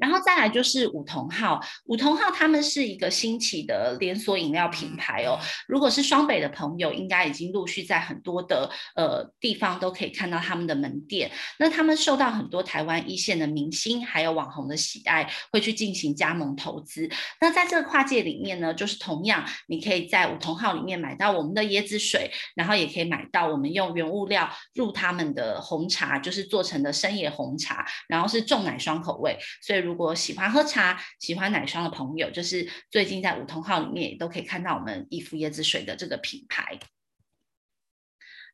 [0.00, 5.38] 然后再来就是五桐号，五桐号他们是一个新起的连锁饮料品牌哦。
[5.68, 11.30] 如果是双北的朋友，应该已经陆续在很多的呃地方都可以看到他们的门店。
[11.58, 17.06] 那他们受到很多台湾一线的明星还有网红的喜爱，会去进行加盟投资。
[17.38, 29.89] 那在这个跨界里面呢，就是同样你可以在五桐号里面买到我们的椰子水，然后也可以买到我们用原物料入他们的红茶，就是做成的生椰红茶，然后是重奶霜口味，所以如。
[29.90, 36.78] 如果喜欢喝茶、喜欢奶霜的朋友，就是最近在五桐号里面也都可以看到我们逸芙椰子水的这个品牌。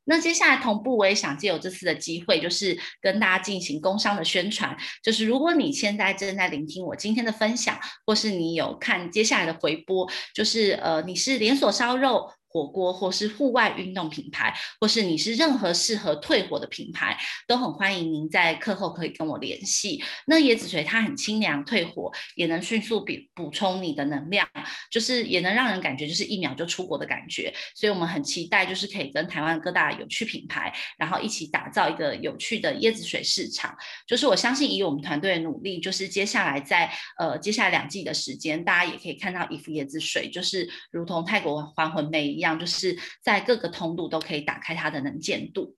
[0.05, 4.75] 那接下来同步，我也想借由这次的机会，就是跟大家进行工商的宣传。
[5.03, 12.33] 就是如果你现在正在聆听我今天的分享，或是你有看接下来的回播，就是呃，你是连锁烧肉。
[12.49, 20.03] 火锅，或是户外运动品牌，或是你是任何适合退火的品牌，都很欢迎您在课后可以跟我联系。
[20.27, 24.49] 那椰子水它很清凉，退火也能迅速补补充你的能量，
[24.91, 27.53] 就是也能让人感觉就是一秒就出国的感觉。
[27.75, 33.77] 所以我们很期待就是可以跟台湾各大有趣品牌，然后一起打造一个有趣的椰子水市场。
[34.07, 42.59] 就是我相信以我们团队的努力，就是接下来在呃接下来两季的时间，大家也可以看到逸芙椰子水，就是如同泰国还魂梅一样。
[42.59, 45.77] 就是在各个通路都可以打开它的能见度，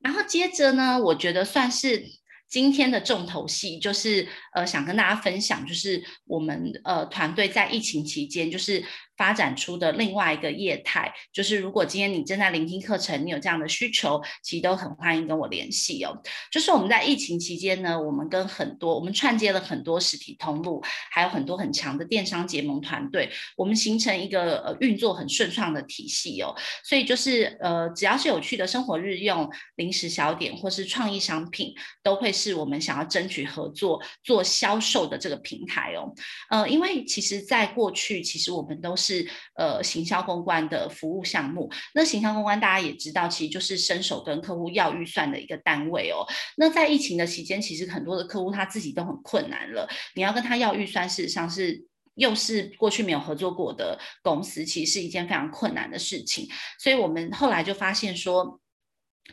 [0.00, 2.04] 然后接着呢，我觉得算是
[2.48, 8.84] 今天的重头戏，就是呃，想跟大家分享，就是我们呃团队在疫情期间，就是。
[9.20, 16.22] 发展出的另外一个业态，就是如果今天你正在聆听课程，你有这样的需求，其实都很欢迎跟我联系哦。
[16.50, 26.56] 就是我们在疫情期间呢，我们跟很多我们串接了很多实体通路，还有很多很强的电商结盟团队，我们形成一个呃运作很顺畅的体系哦。
[26.82, 29.46] 所以就是呃，只要是有趣的生活日用、
[29.76, 36.10] 零食小点或是创意商品，都会是我们想要争取合作做销售的这个平台哦。
[36.48, 39.09] 呃，因为其实在过去，其实我们都是。
[39.10, 46.24] 是呃行销公关的服务项目，那行销公关大家也知道，其实就是伸手跟客户要预算的一个单位哦。
[46.56, 51.84] 那在疫情的期间，其实很多的客户他自己都很困难了，你要跟他要预算，事实上是
[52.14, 56.48] 又是过去没有合作过的公司，其实是一件非常困难的事情。
[56.78, 58.60] 所以我们后来就发现说。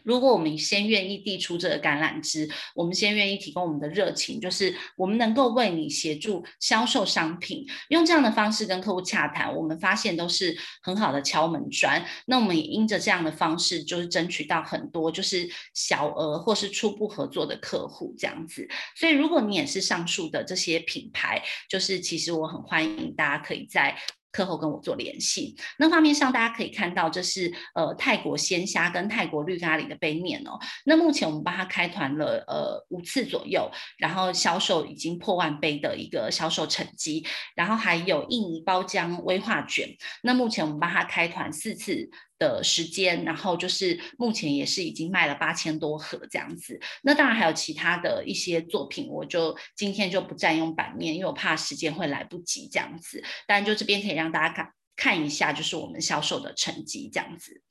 [0.03, 12.03] 如果我们先愿意递出这个橄榄枝，我们先愿意提供我们的热情，就是我们能够为你协助销售商品，用这样的方式跟客户洽谈，我们发现都是很好的敲门砖。
[12.25, 18.67] 那我们也因着这样的方式，就是争取到很多就是小额或是初步合作的客户这样子。
[18.95, 23.97] 所以如果你也是上述的这些品牌，就是其实我很欢迎大家可以在。
[24.31, 25.55] 课后跟我做联系。
[25.77, 30.59] 那画面上大家可以看到，这是呃泰国鲜虾跟泰国绿咖喱的杯面哦。
[30.85, 37.25] 那目前我们帮他开团了呃五次左右，然后销售已经破万杯的一个销售成绩。
[37.55, 39.89] 然后还有印尼包浆威化卷，
[40.23, 42.09] 那目前我们帮他开团四次
[42.39, 46.79] 的时间，然后就是目前也是已经卖了八千多盒这样子。
[47.03, 53.23] 那当然还有其他的一些作品，我就今天就不占用版面，因为我怕时间会来不及这样子。
[53.45, 57.61] 但就这边可以让大家看看一下，就是我们销售的成绩这样子。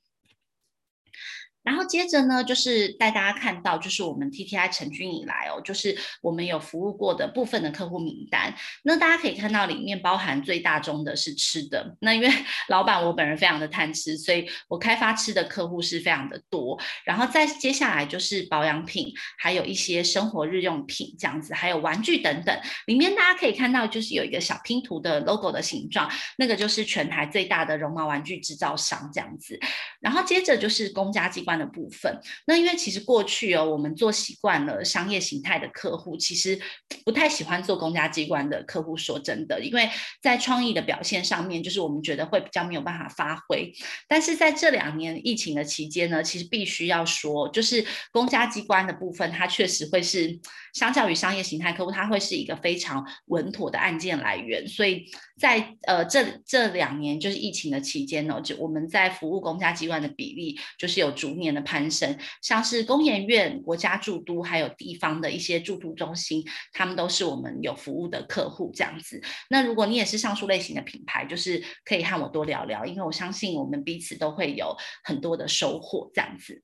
[1.67, 8.55] 然后接着呢，就是带大家看到，就是我们 TTI 成军以来哦，就是我们有服务过的部分的客户名单。
[8.83, 11.97] 那大家可以看到，里面包含最大宗的是吃的。
[11.99, 12.29] 那因为
[12.69, 16.79] 老板我本人非常的贪吃，所以我开发吃的客户是非常的多。
[17.03, 22.57] 然后再接下来就是保养品，还有一些生活日用品这样子，还有玩具等等。
[22.85, 29.59] 里面大家可以看到，就是有一个小拼图的 logo 的形状，那个就是全台最大的绒毛玩具制造商这样子。
[29.99, 36.59] 然后接着就是公家机关的部分，那因为其实过去哦，我们做习惯了商业形态的客户，其实
[37.05, 38.97] 不太喜欢做公家机关的客户。
[38.97, 39.89] 说真的，因为
[40.21, 43.71] 在创意的表现上面，就是我们觉得会比较没有办法发挥。
[44.07, 50.39] 但是在这两年疫情的期间呢，其实必须要说，就是公家机关的部分，它确实会是
[50.73, 54.67] 相较于商业形态客户，它会是一个非常稳妥的案件来源。
[54.67, 55.05] 所以
[55.39, 69.21] 在呃这这两年就是疫情的期间呢，就我们在服务公家机关的比例，就是有逐年的攀升，像是工研院、国家驻都，还有地方的一些驻都中心，他们都是我们有服务的客户这样子。
[69.49, 76.63] 那如果你也是上述类型的品牌，就是可以和我多聊聊，因为我相信我们彼此都会有很多的收获这样子。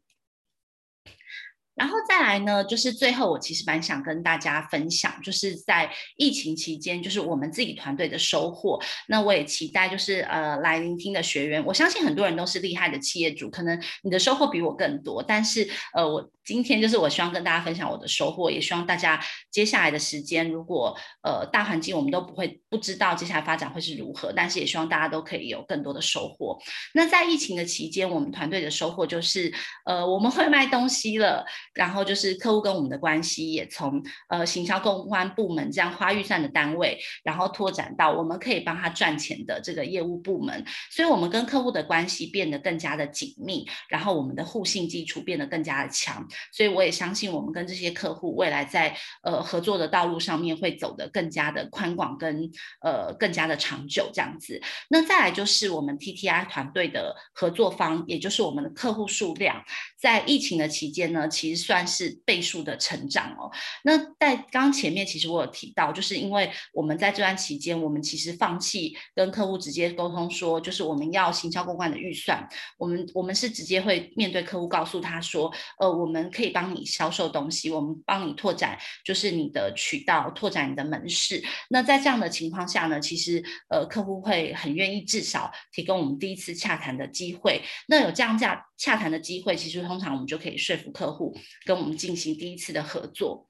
[1.76, 8.80] 然后再来呢，就是最后我其实蛮想跟大家分享，就是在疫情期间，就是我们自己团队的收获。
[9.08, 15.24] 那我也期待，就是呃来聆听的学员，我相信很多人都是厉害的企业主，可能你的收获比我更多。
[15.24, 19.20] 但是呃，我今天就是我希望跟大家分享我的收获，也希望大家
[19.50, 26.60] 接下来的时间，如果呃大环境我们都不会不知道接下来发展会是如何，但是也希望大家都可以有更多的收获。
[26.94, 29.52] 那在疫情的期间，我们团队的收获就是
[29.86, 31.44] 呃我们会卖东西了。
[31.74, 52.50] 然后就是客户跟我们的关系也从呃行销公关部门这样花预算的单位，然后拓展到我们可以帮他赚钱的这个业务部门，所以我们跟客户的关系变得更加的紧密，然后我们的互信基础变得更加的强，所以我也相信我们跟这些客户未来在呃合作的道路上面会走得更加的宽广跟
[52.82, 54.62] 呃更加的长久这样子。
[54.90, 59.64] 那再来就是我们 TTI 团队的合作方，也就是我们的客户数量，
[60.00, 63.52] 在疫情的期间呢，其算是倍数的成长哦。
[63.84, 72.48] 那在刚前面，其实我有提到，就是因为我们在这段期间，我们其实放弃跟客户直接沟通，说就是我们要行销公关的预算，
[72.78, 81.44] 我们我们是直接会面对客户，告诉他说，呃，我们可以帮你销售东西，我们帮你拓展，就是你的渠道，拓展你的门市。
[81.70, 87.62] 那在这样的情况下呢，其实呃，客户会很愿意至少提供我们第一次洽谈的机会。
[87.88, 91.36] 那有这样这样洽谈的机会，其实通常我们就可以说服客户。
[91.66, 93.50] 跟我们进行第一次的合作。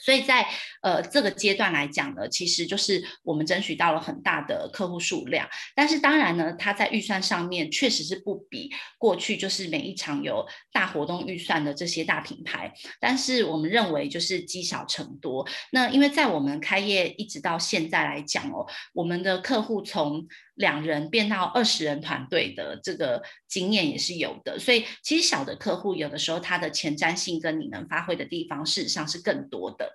[0.00, 0.46] 所以在
[0.80, 15.44] 呃这个阶段来讲呢，其实就是我们争取到了很大的客户数量，但是当然呢，它在预算上面确实是不比过去就是每一场有大活动预算的这些大品牌，但是我们认为就是积少成多。
[15.72, 20.28] 那因为在我们开业一直到现在来讲哦，我们的客户从
[20.58, 29.90] 两人变到二十人团队的这个经验也是有的，所以其实小的客户有的时候他的前瞻性跟你能发挥的地方事实上是更多的。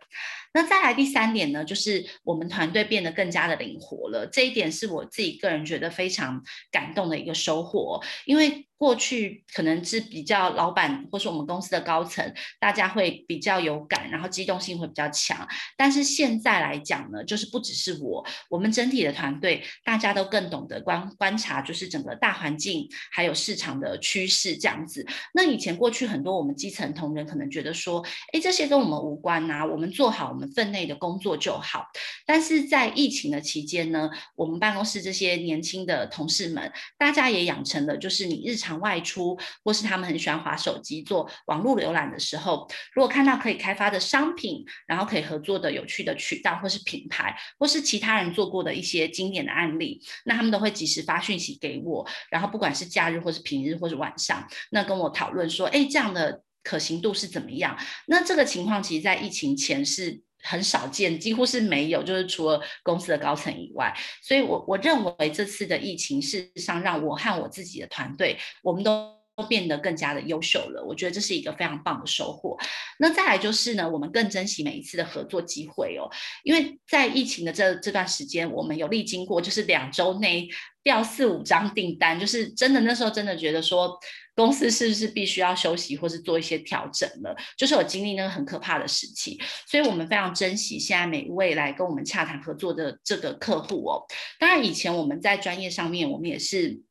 [0.53, 6.41] 那再来第三点呢，就是我们团队变得更加的灵活了，这一点是我自己个人觉得非常
[6.71, 8.65] 感动的一个收获，因为。
[8.83, 15.47] 过去可能是比较老板或是我们公司的高层，大家会比较有感，然后机动性会比较强。
[15.77, 25.07] 但是现在来讲呢，就是不只是我，我们整体的团队大家都更懂得观观察，就是整个大环境还有市场的趋势这样子。
[25.33, 31.85] 那以前过去很多我们基层同仁可能觉得说，哎，这些跟我们无关呐，我们做好我们分内的工作就好。
[32.25, 38.72] 但是在疫情的期间呢，我们办公室这些年轻的同事们，大家也养成了就是你日常。
[38.79, 57.77] 外出，或是他们很喜欢滑手机做网络浏览的时候，如果看到可以开发的商品，然后可以合作的有趣的渠道，或是品牌，或是其他人做过的一些经典的案例，那他们都会及时发讯息给我，然后不管是假日或是平日或是晚上，那跟我讨论说，哎，这样的可行度是怎么样？
[58.07, 60.21] 那这个情况其实，在疫情前是。
[60.43, 70.83] 很少见，几乎是没有，就是除了公司的高层以外，所以我我认为这次的疫情事实上让我和我自己的团队，我们都都变得更加的优秀了。
[70.83, 72.57] 我觉得这是一个非常棒的收获。
[72.99, 76.09] 那再来就是呢，我们更珍惜每一次的合作机会哦，
[76.43, 80.47] 因为在疫情的这这段时间，我们有历经过，就是两周内
[80.83, 83.99] 掉四五张订单，就是真的那时候真的觉得说。
[84.35, 87.35] 公司是不是必须要休息或是做一些调整了？
[87.55, 94.01] 就是有经历那个很可怕的时期，所以我们非常珍惜现在每一位来跟我们洽谈合作的这个客户哦。
[94.39, 96.81] 当然，以前我们在专业上面我们也是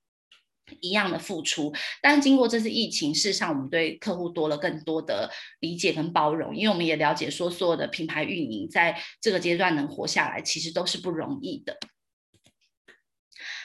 [0.80, 11.76] 一样的付出，但经过这次疫情，事实上我们对客户多了更多的理解跟包容，因为我们也了解说，所有的品牌运营在这个阶段能活下来，其实都是不容易的。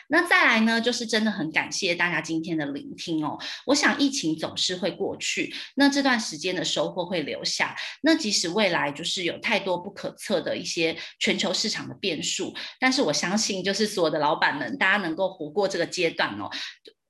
[0.09, 3.37] 那再来呢，就是真的很感谢大家今天的聆听哦。
[3.65, 7.75] 我想疫情总是会过去，那这段时间的收获会留下。
[8.03, 16.49] 那即使未来就是有太多不可测的一些全球市场的变数，但是我相信，就是所有的老板们，大家能够活过这个阶段哦，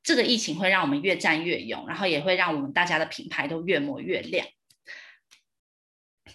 [0.08, 4.48] 这个疫情会让我们越战越勇，然后也会让我们大家的品牌都越磨越亮。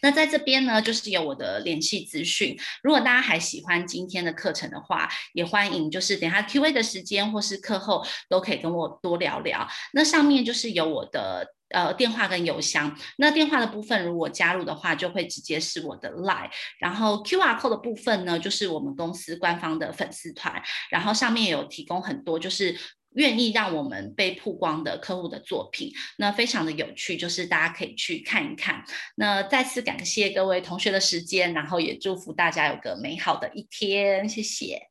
[0.03, 2.55] 那在这边呢，就是有我的联系资讯。
[2.83, 9.66] 如果大家还喜欢今天的课程的话，也欢迎就是等下 Q&A 的时间或是课后都可以跟我多聊聊。
[9.95, 12.95] 那上面就是有我的呃电话跟邮箱。
[13.16, 16.51] 那电话的部分，如果加入的话，就会直接是我的 Line。
[16.79, 20.62] 然后 QR Code 的部分呢，就是我们公司官方的粉丝团。
[20.91, 22.79] 然后上面有提供很多就是。
[23.15, 28.85] 愿意让我们被曝光的客户的作品，那非常的有趣，就是大家可以去看一看。
[29.17, 34.89] 那再次感谢各位同学的时间，然后也祝福大家有个美好的一天，谢谢。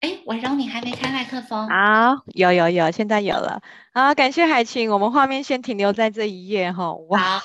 [0.00, 1.68] 哎，婉柔，你还没开麦克风？
[1.68, 3.62] 好，有有有，现在有了。
[3.94, 6.92] 好，感谢海晴，我们画面先停留在这一页哈。
[6.92, 7.40] 哇，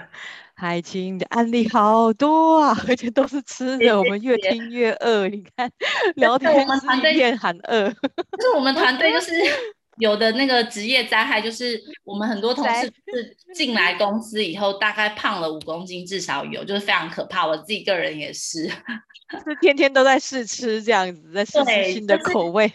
[0.62, 5.26] 海清的案例好多啊，而且都是吃的，我们越听越饿。
[5.26, 5.68] 你看，
[6.14, 7.90] 聊天是一片喊饿。
[8.38, 9.32] 就是我们团队就是。
[9.98, 17.46] 有的那个职业灾害，就是我们很多同事是进来公司以后，大概胖了五公斤，至少有，就是非常可怕。
[17.46, 18.66] 我自己个人也是，
[19.44, 22.66] 是天天都在试吃这样子，在试吃新的口味。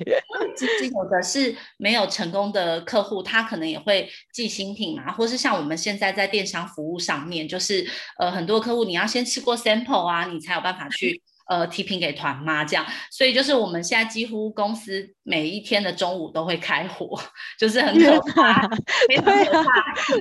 [0.56, 7.88] 就是有的是没有成功的客户，他可能也会寄新品嘛，或是像我们现在在电商服务上面，就是
[8.20, 11.22] 呃很多客户你要先吃过 sample 啊，你才有办法去。
[11.50, 17.18] 呃，提品给团妈这样，所以就是我们现在几乎公司每一天的中午都会开火，
[17.58, 18.68] 就是很可怕，
[19.08, 19.70] 非常可怕。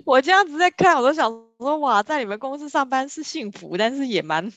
[0.04, 4.48] 我这样子在看，我都想说，哇，在你们公司上班是幸福，但是也蛮，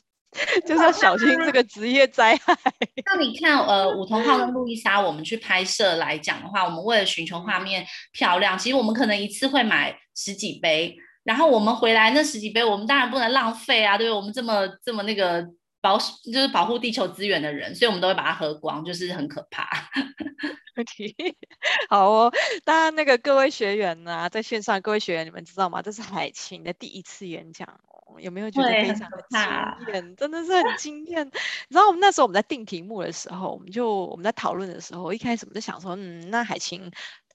[0.68, 2.56] 就是要小心这个职业灾害。
[3.04, 15.44] 那你看，呃，五桐号跟路易莎，我们去拍摄来讲的话，我们为了寻求画面漂亮，其实我们可能一次会买十几杯，然后我们回来那十几杯，我们当然不能浪费啊，对，我们这么这么那个。
[15.82, 19.70] 保就是保护地球资源的人，所以我们都会把它喝光，就是很可怕。
[21.90, 22.32] 好哦，
[22.64, 25.82] 当然那个各位学员呢、啊，在线上各位学员，你们知道吗？
[25.82, 30.16] 这是海晴的第一次演讲哦，有没有觉得非常的惊艳？
[30.16, 31.28] 真的是很惊艳。
[31.28, 31.32] 你
[31.70, 36.90] 知道我们那时候我们在定题目的时候，我们就我们在讨论的时候，一开始我们就想说，嗯，那海晴。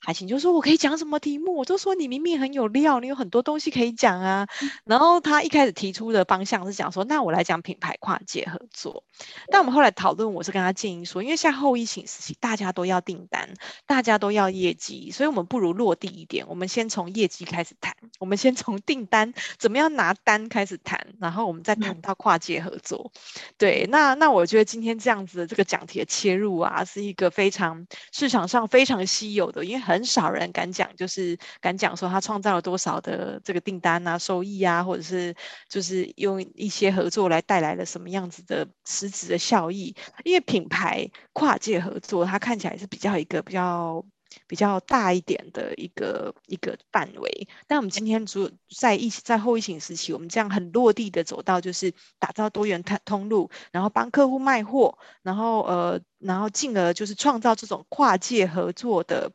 [0.04, 4.46] 海晴就说：“我可以讲什么题目？”我就说：“你明明很有料，你有很多东西可以讲啊。”
[4.84, 9.02] 然后他一开始提出的方向是讲说：“那我来讲品牌跨界合作。”
[9.48, 13.48] 但我们后来讨论，我是跟他建议说：“因为现在后疫情时期，大家都要订单，
[13.86, 16.44] 大家都要业绩，所以我们不如落地一点。
[16.48, 23.10] 我们先从业绩开始谈，我们先从订单怎么样拿单开始谈，然后我们再谈到跨界合作。
[23.56, 29.93] 对，那那我觉得今天这样子的这个讲题的切入啊，是一个非常市场上非常稀有的，因为很。
[29.94, 35.32] 很少人敢讲，就是敢讲说他创造了多少的这个订单啊、收益啊，或者是
[35.68, 39.94] 就是用一些合作来带来了什么样子的实质的效益。
[40.24, 44.04] 因为品牌跨界合作，它看起来是比较一个比较
[44.48, 47.48] 比较大一点的一个一个范围。
[47.68, 59.30] 但我们今天主在疫在后疫情时期，我们这样很落地的走到，就是打造多元通通路，然后帮客户卖货，然后呃，然后进而就是创造这种跨界合作的。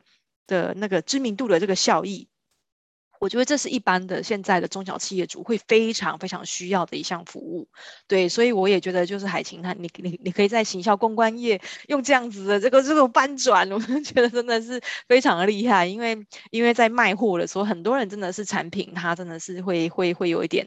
[0.50, 2.28] 的那个知名度的这个效益，
[3.20, 7.68] 我觉得这是一般的现在的中小企业主会非常非常需要的一项服务，
[8.08, 20.66] 对，所以我也觉得就是海清，他你你你可以在行销公关业用这样子的这个这种翻转，我们觉得真的是非常的厉害，因为因为在卖货的时候，很多人真的是产品，它真的是会会会有一点，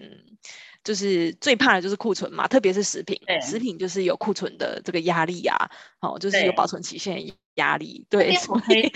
[0.84, 5.58] 就是最怕的就是库存嘛，特别是食品，食品就是有库存的这个压力啊，
[6.00, 8.92] 好，就是有保存期限压力，对，所以。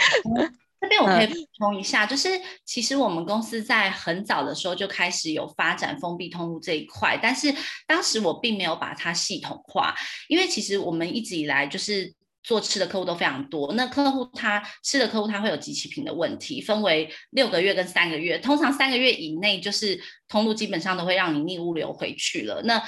[0.79, 2.29] 这边我可以补充一下，就是
[2.65, 7.53] 其实我们公司在很早的时候就开始有发展封闭通路这一块，但是
[7.85, 9.95] 当时我并没有把它系统化，
[10.27, 12.13] 因为其实我们一直以来就是。
[12.43, 19.99] 做吃的客户都非常多，那客户他吃的客户他会有集齐品的问题，分为六个月跟三个月，通常三个月以内就是
[20.29, 22.61] 通路基本上都会让你逆物流回去了。
[22.63, 22.81] 那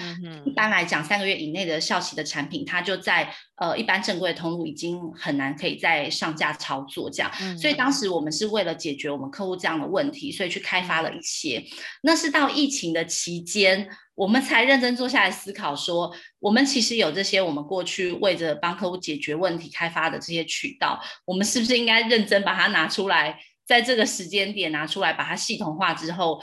[0.46, 7.32] 一般来讲，三个月以内的效期的产品，它就在呃一般正规的通路已经很难可以再上架操作这样。
[7.58, 11.64] 所以当时我们是为了解决我们客户这样的问题，所以去开发了一些。
[12.02, 13.90] 那是到疫情的期间。
[14.16, 26.38] 我们才认真坐下来思考，说我们其实有这些我们过去为着帮客户解决问题开发的这些渠道，我们是不是应该认真把它拿出来，在这个时间点拿出来，把它系统化之后，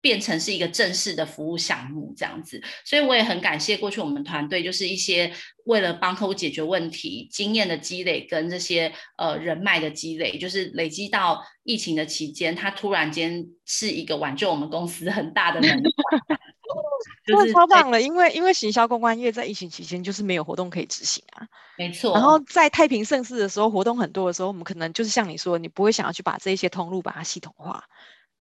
[0.00, 2.62] 变成是一个正式的服务项目这样子？
[2.84, 5.32] 所以我也很感谢过去我们团队，就是一些
[5.64, 15.90] 为了帮客户解决问题经验的积累跟这些呃人脉的积累，就是累积到疫情的期间，它突然间是一个挽救我们公司很大的能力。
[17.26, 21.44] 就是超棒了，因为因为行销公关业在疫情期间就是没有活动可以执行啊，
[21.76, 22.12] 没错。
[22.14, 27.82] 然后在太平盛世的时候，活动很多的时候，我们可能就是像你说，你不会想要去把这些通路把它系统化，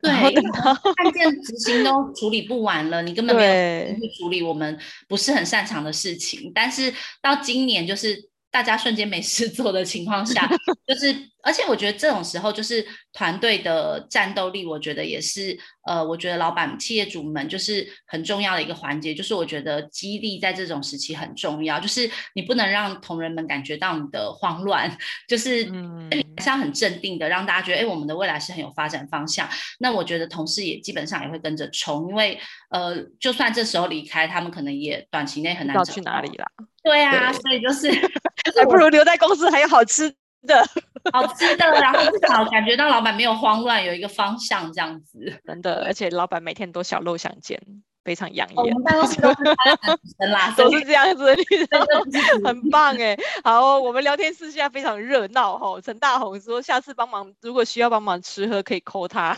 [0.00, 4.78] 对，案件执行都处理不完了，你根本没有去处理我们
[5.08, 6.52] 不是很擅长的事情。
[6.54, 8.30] 但是到今年就是。
[8.56, 10.48] 大家瞬间没事做的情况下，
[10.88, 12.82] 就是，而且我觉得这种时候就是
[13.12, 15.54] 团队的战斗力，我觉得也是，
[15.86, 24.90] 呃，我觉得老板、企业主们就是很重要的一个环节，就是我觉得激励在这种时期很重要，就是你不能让同仁们感觉到你的慌乱，
[25.28, 29.46] 就是你还是要很镇定的，让大家觉得，哎，我们的未来是很有发展方向。
[29.80, 32.40] 那我觉得同事也基本上也会跟着冲，因为，
[32.70, 36.46] 呃，就算这时候离开，他们可能也短期内很难找到去哪里了。
[36.86, 37.90] 对啊，所以就是，
[38.56, 40.08] 还不如留在公司，还有好吃
[40.46, 40.64] 的，
[41.12, 45.18] 好吃的，然后至少感觉到老板没有慌乱，有一个方向这样子。
[45.44, 47.60] 真的，而且老板每天都小露相见，
[48.04, 48.56] 非常养眼。
[48.56, 49.34] 我们办公室都是
[50.56, 53.18] 都是这样子的女生，很棒哎。
[53.42, 55.80] 好，我们聊天室现在非常热闹哈。
[55.80, 59.36] 陈大红说，下次帮忙，如果需要帮忙吃喝，可以 call 他。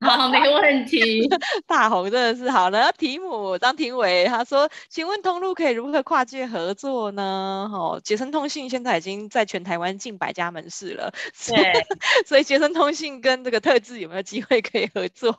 [0.08, 1.28] 好，没问题。
[1.68, 2.90] 大红真的是好的。
[2.96, 11.12] 提姆张庭伟他说：“请问通路可以如何跨界合作呢？”哦，捷森通信现在已经在全台湾近百家门市了。
[11.46, 11.84] 对，
[12.26, 15.38] 所以捷森通信跟这个特质有没有机会可以合作？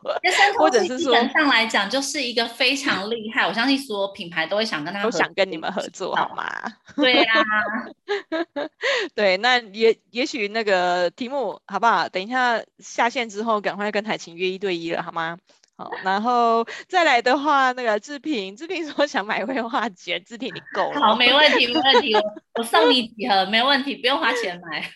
[0.59, 6.45] 或者是说，基本上来讲就是一个非常厉害，我相信所有品牌都会想跟他，都想跟你们合作，好吗？
[6.95, 7.43] 对呀、啊，
[9.16, 12.07] 对，那也也许那个题目好不好？
[12.09, 14.51] 等一下下线之后，赶快跟海晴约。
[14.52, 15.38] 一对一了，好吗？
[15.78, 20.99] 好，然后再来的话，那个志平，志平 说想买绘画卷，志平你够了。
[21.02, 22.22] 好，没问题，没问题，我
[22.60, 24.88] 我送你几盒，没问题，不用花钱买。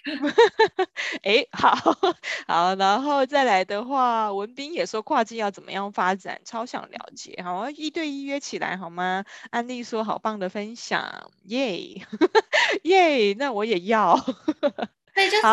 [1.24, 1.74] 哎，好
[2.47, 9.24] 好，然后再来的话，文斌也说跨境要怎么样发展，超想了解，好，一对一约起来好吗？
[9.49, 11.80] 安利说好棒的分享，耶
[12.84, 14.24] 耶，那我也要。
[15.16, 15.43] 对，就是。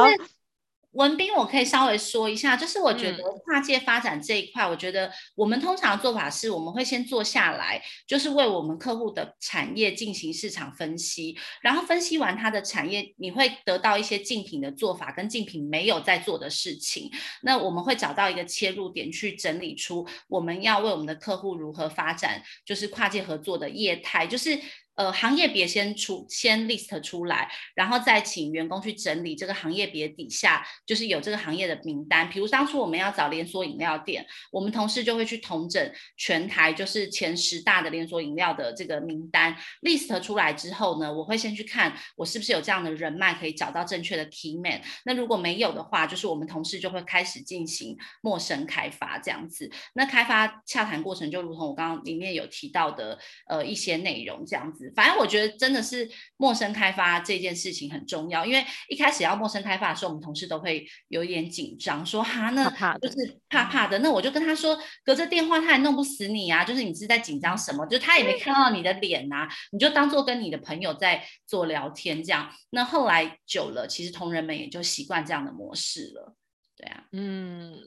[0.92, 17.10] 文斌，我可以稍微说一下，就是我觉得跨界发展这一块，嗯、我觉得我们通常的做法是，我们会先坐下来，就是为我们客户的产业进行市场分析，然后分析完它的产业，你会得到一些竞品的做法跟竞品没有在做的事情，
[17.42, 24.58] 那我们会找到一个切入点去整理出我们要为我们的客户如何发展，就是跨界合作的业态，就是。
[24.94, 32.28] 呃，行业别先出先 list 出来，然后再请员工去整理这个行业别底下，就是有这个行业的名单。
[32.28, 44.82] 比如当初我们要找连锁饮料店，我们同事就会去统整全台就是前十大的连锁饮料的这个名单 list 出来之后呢，我会先去看我是不是有这样的人脉可以找到正确的 key man。
[45.06, 49.70] 那如果没有的话，就是我们同事就会开始进行陌生开发这样子。
[49.94, 53.18] 那开发洽谈过程就如同我刚刚里面有提到的
[53.48, 54.81] 呃一些内容这样子。
[54.94, 62.68] 反正我觉得真的是陌生开发这件事情很重要，因为一开始要陌生开发的时候，我们同事都会有一点紧张，说哈，那
[62.98, 63.98] 就是怕怕的。
[63.98, 67.86] 那我就跟他说，隔着电话他也弄不死你啊，就是你是在紧张什么？
[67.86, 72.50] 就他也没看到你的脸啊，你就当做跟你的朋友在做聊天这样。
[72.70, 76.34] 那后来久了，其实同仁们也就习惯这样的模式了。
[76.76, 77.78] 对啊，嗯，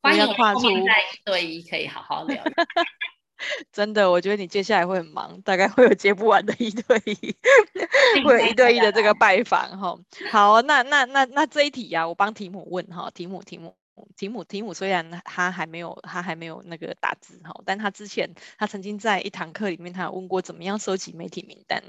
[0.00, 2.42] 欢迎后面再一对一可以好好聊。
[3.72, 7.36] 真的，我觉得你接下来会很忙，大概会有接不完的一对一，
[8.24, 9.98] 会有一对一的这个拜访哈。
[10.30, 13.76] 好，那那那那这一题呀、啊，我帮提姆问哈，提姆提姆
[14.16, 21.82] 提姆提姆，虽然他还没有他还没有那个打字哈，但他之前他曾经在一堂课里面，他有问过怎么样收集媒体名单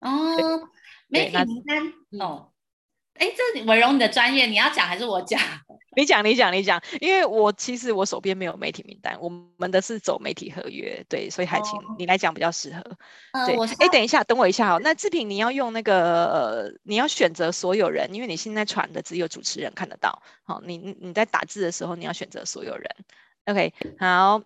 [0.00, 0.68] 哦，
[1.08, 2.52] 媒体名单哦。
[3.20, 5.38] 哎，这伟荣你的专业，你要讲还是我讲？
[5.94, 6.82] 你讲，你讲，你讲。
[7.00, 12.80] 因为我其实我手边没有媒体名单，我们的是走媒体合约，对，所以海晴、哦、你来讲比较适合。
[13.46, 14.80] 对，哎、呃，等一下，等我一下哦。
[14.82, 20.22] 那志平，你要用那个，呃、你要选择所有人，因为你现在传的只有主持人看得到。
[20.44, 22.88] 好，你你在打字的时候，你要选择所有人。
[23.50, 24.40] OK，好，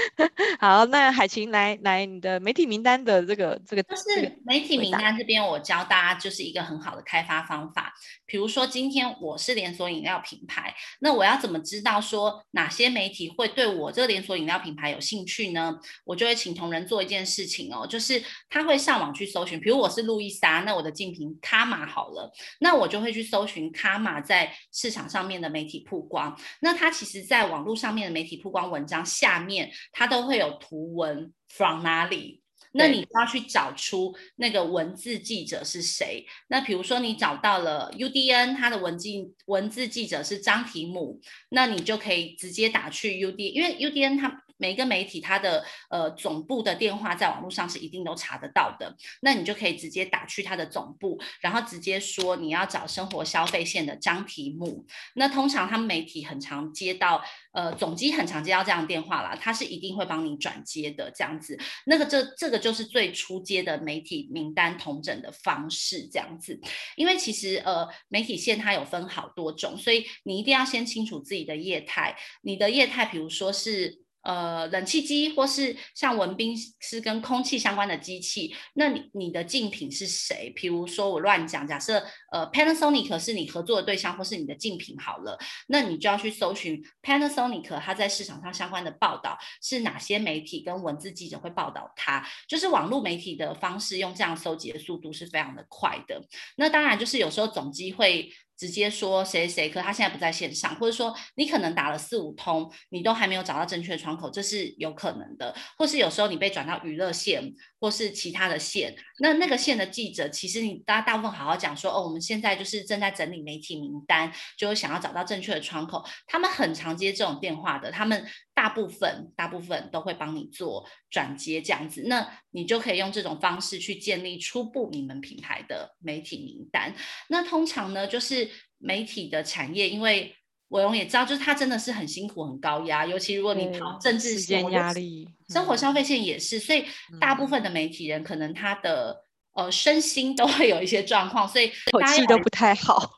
[0.58, 7.92] 好，那海琴来来，你的媒体名单的这个这个，就是媒体名单这边，我教大家就是一个很好的开发方法。
[8.24, 15.78] 比如说今天我是连锁饮料品牌，那我要怎么知道说哪些媒体会对我这个连锁饮料品牌有兴趣呢？
[16.04, 26.34] 我就会请同仁做一件事情哦，就是他会上网去搜寻，比如我是路易莎，那我的竞品卡玛好了，那我就会去搜寻卡玛在市场上面的媒体曝光。
[26.60, 32.40] 那它其实在网络上面的媒体曝光文章下面，它都会有图文 from 哪里，
[32.72, 36.26] 那你就要去找出那个文字记者是谁。
[36.48, 39.08] 那比如说你找到了 UDN，它的文字
[39.46, 41.20] 文字记者是张提姆，
[41.50, 44.44] 那你就可以直接打去 UD，因为 UDN 它。
[44.58, 54.84] 每一个媒体，它的呃总部的电话在网络上是一定都查得到的，那你就可以直接打去它的总部，然后直接说你要找生活消费线的张题目。
[55.14, 61.58] 那通常他们媒体很常接到，呃总机很常接到这样电话啦，他是一定会帮你转接的这样子。
[61.86, 66.60] 那个这这个就是最初接的媒体名单同整的方式这样子，
[66.96, 74.02] 因为其实呃媒体线它有分好多种，所以你一定要先清楚自己的业态，你的业态比如说是。
[74.22, 80.52] 呃，冷气机或是像文斌是跟空气相关的机器，那你你的竞品是谁？
[80.54, 96.22] 比如说我乱讲，假设呃 Panasonic 是你合作的对象或是你的竞品好了，那你就要去搜寻 Panasonic 它在市场上相关的报道是哪些媒体跟文字记者会报道它，就是网络媒体的方式用这样搜集的速度是非常的快的。
[96.56, 98.30] 那当然就是有时候总机会。
[98.58, 105.54] 直接说谁谁谁，可他现在不在线上，或者说你可能打了四五通，你都还没有找到正确的窗口，这是有可能的。
[105.76, 118.24] 或是有时候你被转到娱乐线，或是其他的线，那那个线的记者，其实你大家大部分好好讲说，哦，现在就是正在整理媒体名单，就想要找到正确的窗口，他们很常接这种电话的，他们。
[118.58, 126.92] 大部分大部分都会帮你做转接这样子，那你就可以用这种方式去建立初步你们品牌的媒体名单。
[127.28, 130.34] 那通常呢，就是媒体的产业，因为
[130.70, 136.84] 伟荣也知道，就是它真的是很辛苦、很高压，尤其如果你跑政治线、压力、生活消费线也是，所以
[137.20, 139.22] 大部分的媒体人可能他的
[139.58, 143.10] 呃身心都会有一些状况，所以口气都不太好。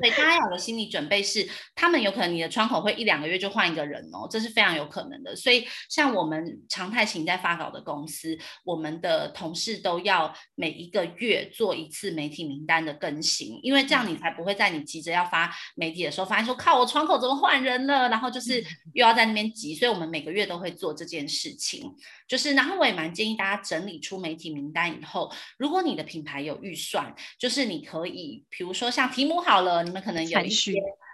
[0.00, 5.36] 所以大家有个心理准备是，他们有可能你的窗口会一两个月就换一个人哦，这是非常有可能的。
[5.36, 19.74] 所以像我们常态型在发稿的公司，我们的同事都要每一个月做一次媒体名单的更新，因为这样你才不会在你急着要发媒体的时候，发现说靠我窗口怎么换人了，然后就是又要在那边急。
[19.74, 21.94] 所以我们每个月都会做这件事情。
[22.26, 30.72] 就是，然后我也蛮建议大家整理出媒体名单以后，如果你的品牌有预算，就是你可以，比如说像题目好了，你们可能有一些。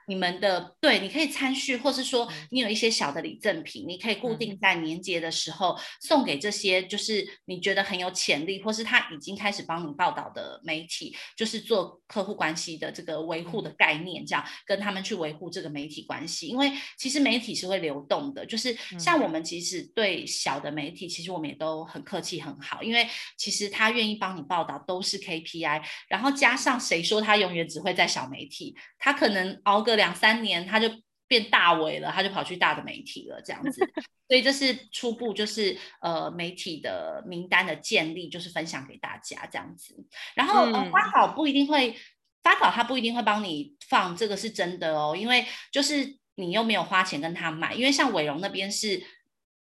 [0.08, 16.46] 你们的对，你可以参序，或是说你有一些小的礼赠品，你可以固定在年节的时候送给这些，就是你觉得很有潜力，或是他已经开始帮你报道的媒体，就是做客户关系的这个维护的概念，这样跟他们去维护这个媒体关系。
[16.46, 29.95] 因为其实媒体是会流动的，就是像我们其实对小的媒体，其实我们也都很客气很好，因为其实他愿意帮你报道都是 KPI，然后加上谁说他永远只会在小媒体，他可能熬个。
[29.96, 30.88] 两三年他就
[31.26, 33.80] 变大伟了，他就跑去大的媒体了，这样子。
[34.28, 39.96] 所以这是初步，就是呃媒体的名单的建立，就是分享给大家这样子。
[40.34, 41.96] 然后、嗯呃、发稿不一定会
[42.42, 49.02] 发稿，他不一定会帮你放，这个是真的哦，因为就是你又没有花钱跟他买，因为像伟荣那边是。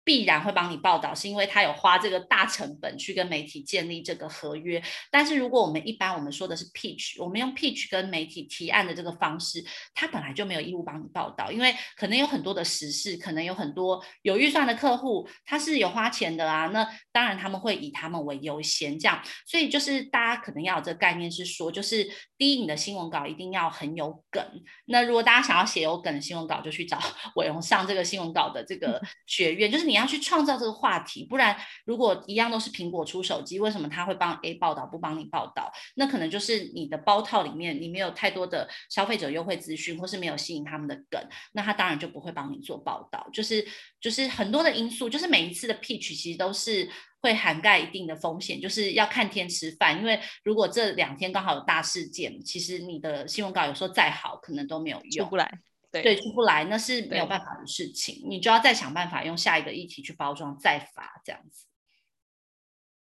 [0.04, 4.82] 必然会帮你报道，是因为他有花这个大成本去跟媒体建立这个合约。
[5.10, 16.66] 但是如果我们一般我们说的是 pitch，我们用 pitch 跟媒体提案的这个方式，他本来就没有义务帮你报道，因为可能有很多的时事，可能有很多有预算的客户，他是有花钱的啊。
[16.66, 19.22] 那当然他们会以他们为优先，这样。
[19.46, 22.04] 所以就是大家可能要有这个概念是说，就是
[22.36, 24.44] 第一，你的新闻稿一定要很有梗。
[24.86, 26.98] 那如果大家想要写有梗的新闻稿，就去找
[27.36, 29.91] 伟荣上这个新闻稿的这个学院，就是你。
[29.92, 35.70] 你要去创造这个话题，不然如果一样都是苹果出手机，为什么他会帮 A 报道不帮你报道？
[35.96, 41.22] 那可能就是你的包套里面你没有太多的消费者优惠资讯，或是没有吸引他们的梗，
[41.52, 43.28] 那他当然就不会帮你做报道。
[43.30, 43.62] 就是
[44.00, 46.88] 就是很多的因素，就是每一次的 pitch 其实都是
[47.20, 49.98] 会涵盖一定的风险，就是要看天吃饭。
[49.98, 55.26] 因为如果这两天刚好有大事件，其实你的新闻稿有时候再好，可能都没有用。
[55.26, 55.58] 出不来。
[55.92, 61.66] 对，对，出不来，那是没有办法的事情，你就要再想办法用下一个议题去包装，再发这样子。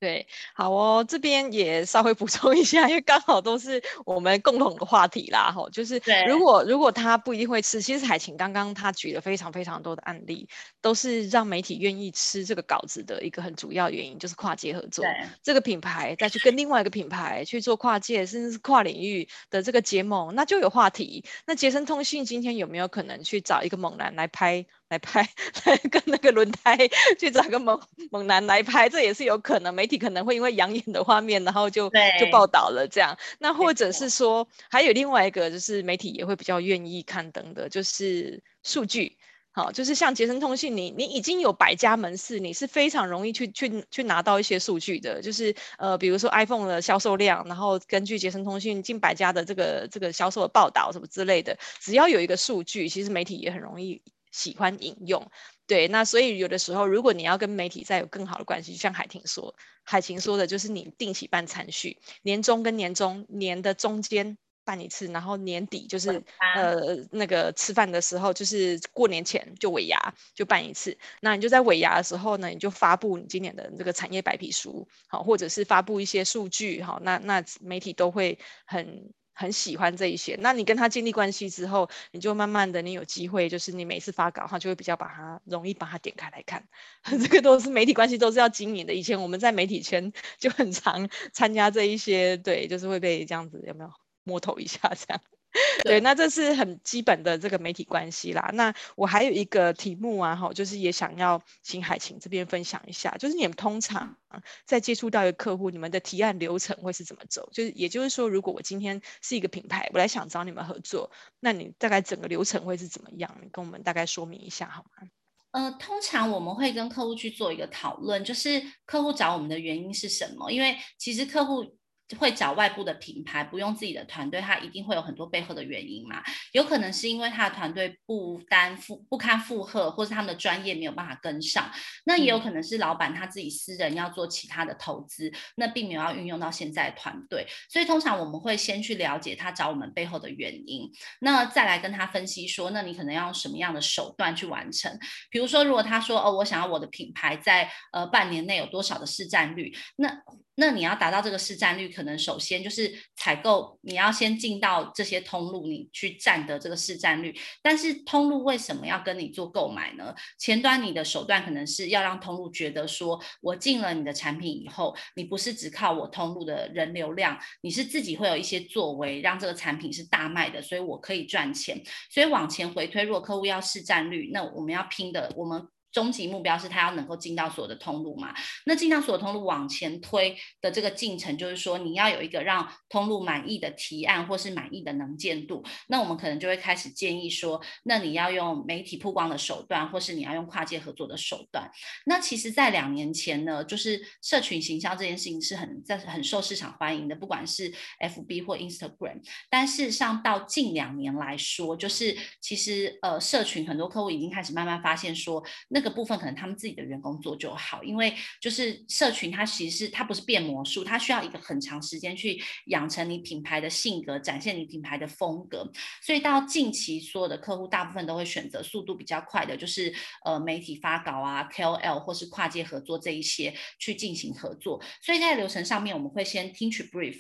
[0.01, 10.49] 对，好哦，这边也稍微补充一下，因为刚好都是我们共同的话题啦，吼，就是如果如果他不一定会吃，其实海琴刚刚他举了非常非常多的案例，
[10.81, 15.05] 都是让媒体愿意吃这个稿子的一个很主要原因，就是跨界合作。
[15.05, 21.25] 对，这个品牌再去跟另外一个品牌去做跨界，甚至是跨领域的这个结盟，那就有话题。
[21.45, 24.65] 那杰森通讯今天有没有可能去找一个猛男来拍？
[24.89, 25.29] 来拍，
[25.65, 26.77] 来跟那个轮胎
[27.19, 27.81] 去找个猛
[28.11, 29.75] 猛男来拍，这也是有可能。
[29.75, 33.17] 媒体可能会因为养眼的画面，然后就就报道了这样。
[33.39, 39.17] 那或者是说，还有另外一个，就是媒体也会比较愿意刊登的，就是数据。
[39.51, 45.21] 好，就是像杰森通讯，你你已经有百家门市，你是非常容易去去去拿到一些数据的。
[45.21, 54.01] 就是呃，比如说 iPhone 的销售量，然后根据杰森通讯近百家的这个这个销售的报道什么之类的，只要有一个数据，其实媒体也很容易。
[54.31, 55.31] 喜欢引用，
[55.67, 59.55] 对，那所以有的时候，如果你要跟媒体再有更好的关系，就像海婷说，
[59.85, 66.23] 海晴说的，就是你定期办餐叙，年终跟年终年的中间办一次，然后年底就是
[66.55, 69.99] 呃那个吃饭的时候，就是过年前就尾牙
[70.35, 79.13] 就办一次，那你就在尾牙的时候呢，你就发布你今年的这个产业白皮书，好，或者是发布一些数据，好，那那媒体都会很。
[79.39, 80.37] 很喜欢这一些。
[80.41, 86.67] 那你跟他建立关系之后，你就慢慢的，你有机会，就是你每次发稿，话就会比较把它容易把它点开来看。
[87.23, 88.93] 这个都是媒体关系，都是要经营的。
[88.93, 93.91] 以前我们在媒体圈就很常参加这一些，对，就是会被这样子有没有
[94.25, 95.21] 摸头一下这样。
[95.85, 98.51] 对，那这是很基本的这个媒体关系啦。
[98.55, 104.17] 那我还有一个题目啊，哈，就是也想要请海晴这边分享一下，就是你们通常
[104.65, 107.49] 在接触到一个客户，你们的提案流程会是怎么走？
[107.53, 113.35] 就是也就是说，如果我今天是一个品牌，我来想找你们合作，那你大概整个流程会是怎么样？
[113.43, 115.09] 你跟我们大概说明一下好吗？
[115.53, 120.51] 呃，通常我们会跟客户去做一个讨论，就是客户找我们的原因是什么？
[120.51, 121.77] 因为其实客户。
[122.17, 126.23] 会找外部的品牌，不用自己的团队，他一定会有很多背后的原因嘛。
[126.53, 131.71] 有可能是因为他的团队不担负不堪负荷，或是他们的专业没有办法跟上。
[132.05, 137.47] 那也有可能是老板他自己私人要做其他的投资，那并没有要运用到现在的团队。
[137.69, 140.91] 所以通常我们会先去了解他找我们背后的原因，
[141.21, 144.99] 那再来跟他分析说，那你可能要用什么样的手段去完成。
[145.31, 150.23] 比如说，如果他说哦，我想要我的品牌在呃半年内有多少的市占率，那
[150.55, 157.35] 那你要达到这个市占率，可能首先就是采购，你要先进到这些通路，你去占得这个市占率。
[157.61, 160.15] 但是通路为什么要跟你做购买呢？
[160.39, 171.83] 前端你的手段可能是要让通路觉得说，我进了你的产品以后，你不是只靠我通路的人流量，你是自己会有一些作为，让这个产品是大卖的，所以我可以赚钱。
[172.09, 175.67] 所以往前回推，如果客户要市占率，那我们要拼的，我们。
[175.93, 178.35] 终极目标是他要能够进到所有的通路嘛？
[178.67, 185.65] 那进到所有通路往前推的这个进程，就是说你要有一个让通路满意的提案，或是满意的能见度。
[185.89, 191.71] 那我们可能就会开始建议说，那你要用媒体曝光的手段，或是你要用跨界合作的手段。
[192.07, 199.21] 那其实，在两年前呢，就是社群行销这件事情是很在很受市场欢迎的，不管是 FB 或 Instagram。
[199.51, 205.89] 但事实上，到近两年来说，就是其实呃，社群很多客户已经开始慢慢发现说，那这个。
[205.99, 215.69] 部分可能他们自己的员工做就好，因为就是社群，它其实是它不是变魔术，它需要一个很长时间去养成你品牌的性格，展现你品牌的风格。
[216.01, 219.93] 所以到近期，所有的客户大部分都会选择速度比较快的，就是
[220.25, 224.81] 呃媒体发稿啊、KOL 或是跨界合作这一些去进行合作。
[225.03, 227.19] 所以在流程上面，我们会先听取 brief，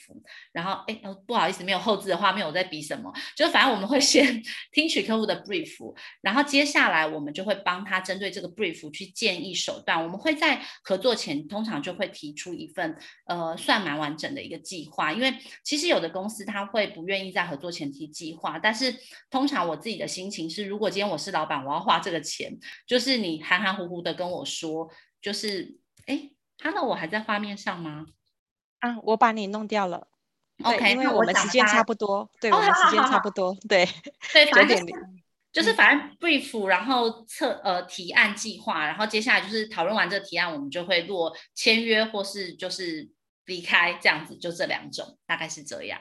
[0.52, 3.12] 然后哎、呃、不好意思，没有后置的画面，我在比什么？
[3.34, 4.40] 就反正我们会先
[4.70, 8.47] 听取客户的 brief，然后接下来我们就会帮他针对这个。
[8.54, 12.96] Brief 去建议手段，我们会在合作前通常就会提出一份
[13.26, 18.94] 呃算蛮完整的一个计划，因为其实有的公司他会不愿意在合作前提计划，但是
[19.30, 24.88] 通常我自己的心情是，如果今天我是老板，我要花这个钱，就是你含含糊糊的跟我说，
[25.20, 26.30] 就是哎
[26.62, 28.06] ，Hello，我还在画面上吗？
[28.80, 30.08] 啊，我把你弄掉了。
[30.64, 33.88] OK，因为我们时间差不多，对，我们时间差不多，对，
[34.32, 34.96] 对， 九点零。
[35.58, 43.10] 就是反正 brief，然后测呃提案计划，然后接下来就是讨论完这个提案，我们就会落签约或是就是
[43.46, 46.00] 离开这样子，就这两种，大概是这样。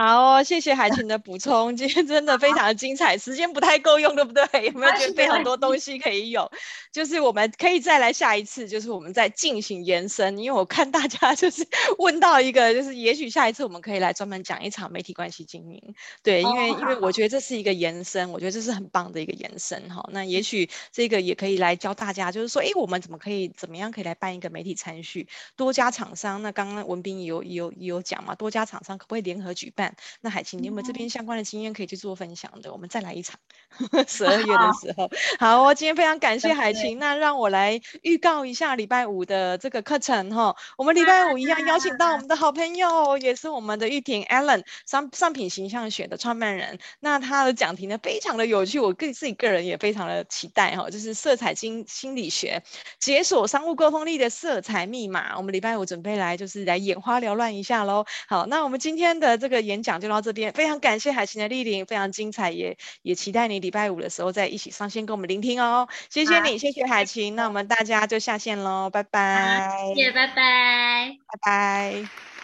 [0.00, 4.66] 好哦，谢谢海琴的补充，今天真的非常的精彩，时间不太够用，对不对？
[4.66, 6.48] 有没有觉得非常多东西可以有？
[6.92, 11.66] 就是我们可以再来下一次，就是我们再进行延伸，因为我看大家 就是
[11.98, 15.82] 问到一个，就是也许下一次我们可以来专门讲一场媒体关系经营，
[16.22, 20.08] 对，因为因为我觉得这是一个延伸，我觉得这是很棒的一个延伸哈。
[20.12, 25.26] 那也许这个也可以来教大家，就是说，哎，我们怎么可以怎么样可以来办一个媒体参叙？
[25.56, 29.87] 多家厂商，那刚刚文斌也有也有也有讲嘛，多家厂商可不可以联合举办？
[30.20, 32.72] 那海晴，你有没有这边相关的经验可以去做分享的？
[32.72, 33.38] 我们再来一场，
[34.06, 35.10] 十二月的时候。
[35.38, 36.98] 好，我今天非常感谢海晴。
[36.98, 40.54] 那让我来预告一下礼拜五的这个课程哈。
[40.76, 46.78] 我们礼拜五一样邀请到我们的好朋友，也是我们的玉婷 Allen 商商品形象学的创办人。
[47.00, 50.88] 那他的讲题呢非常的有趣，我个自己个人也非常的期待哈。
[50.90, 52.62] 就是色彩经心理学，
[52.98, 55.36] 解锁商务沟通力的色彩密码。
[55.36, 58.04] 我们礼拜五准备来就是来眼花缭乱一下喽。
[58.28, 65.88] 好，那我们今天的这个演讲就到这边，非常感谢海晴的莅临，非常精彩，也也期待你礼拜五的时候再一起上线跟我们聆听哦。
[66.10, 69.92] 谢谢你，谢谢海晴，那我们大家就下线喽，拜拜。
[69.94, 72.37] 谢谢，拜拜，拜拜。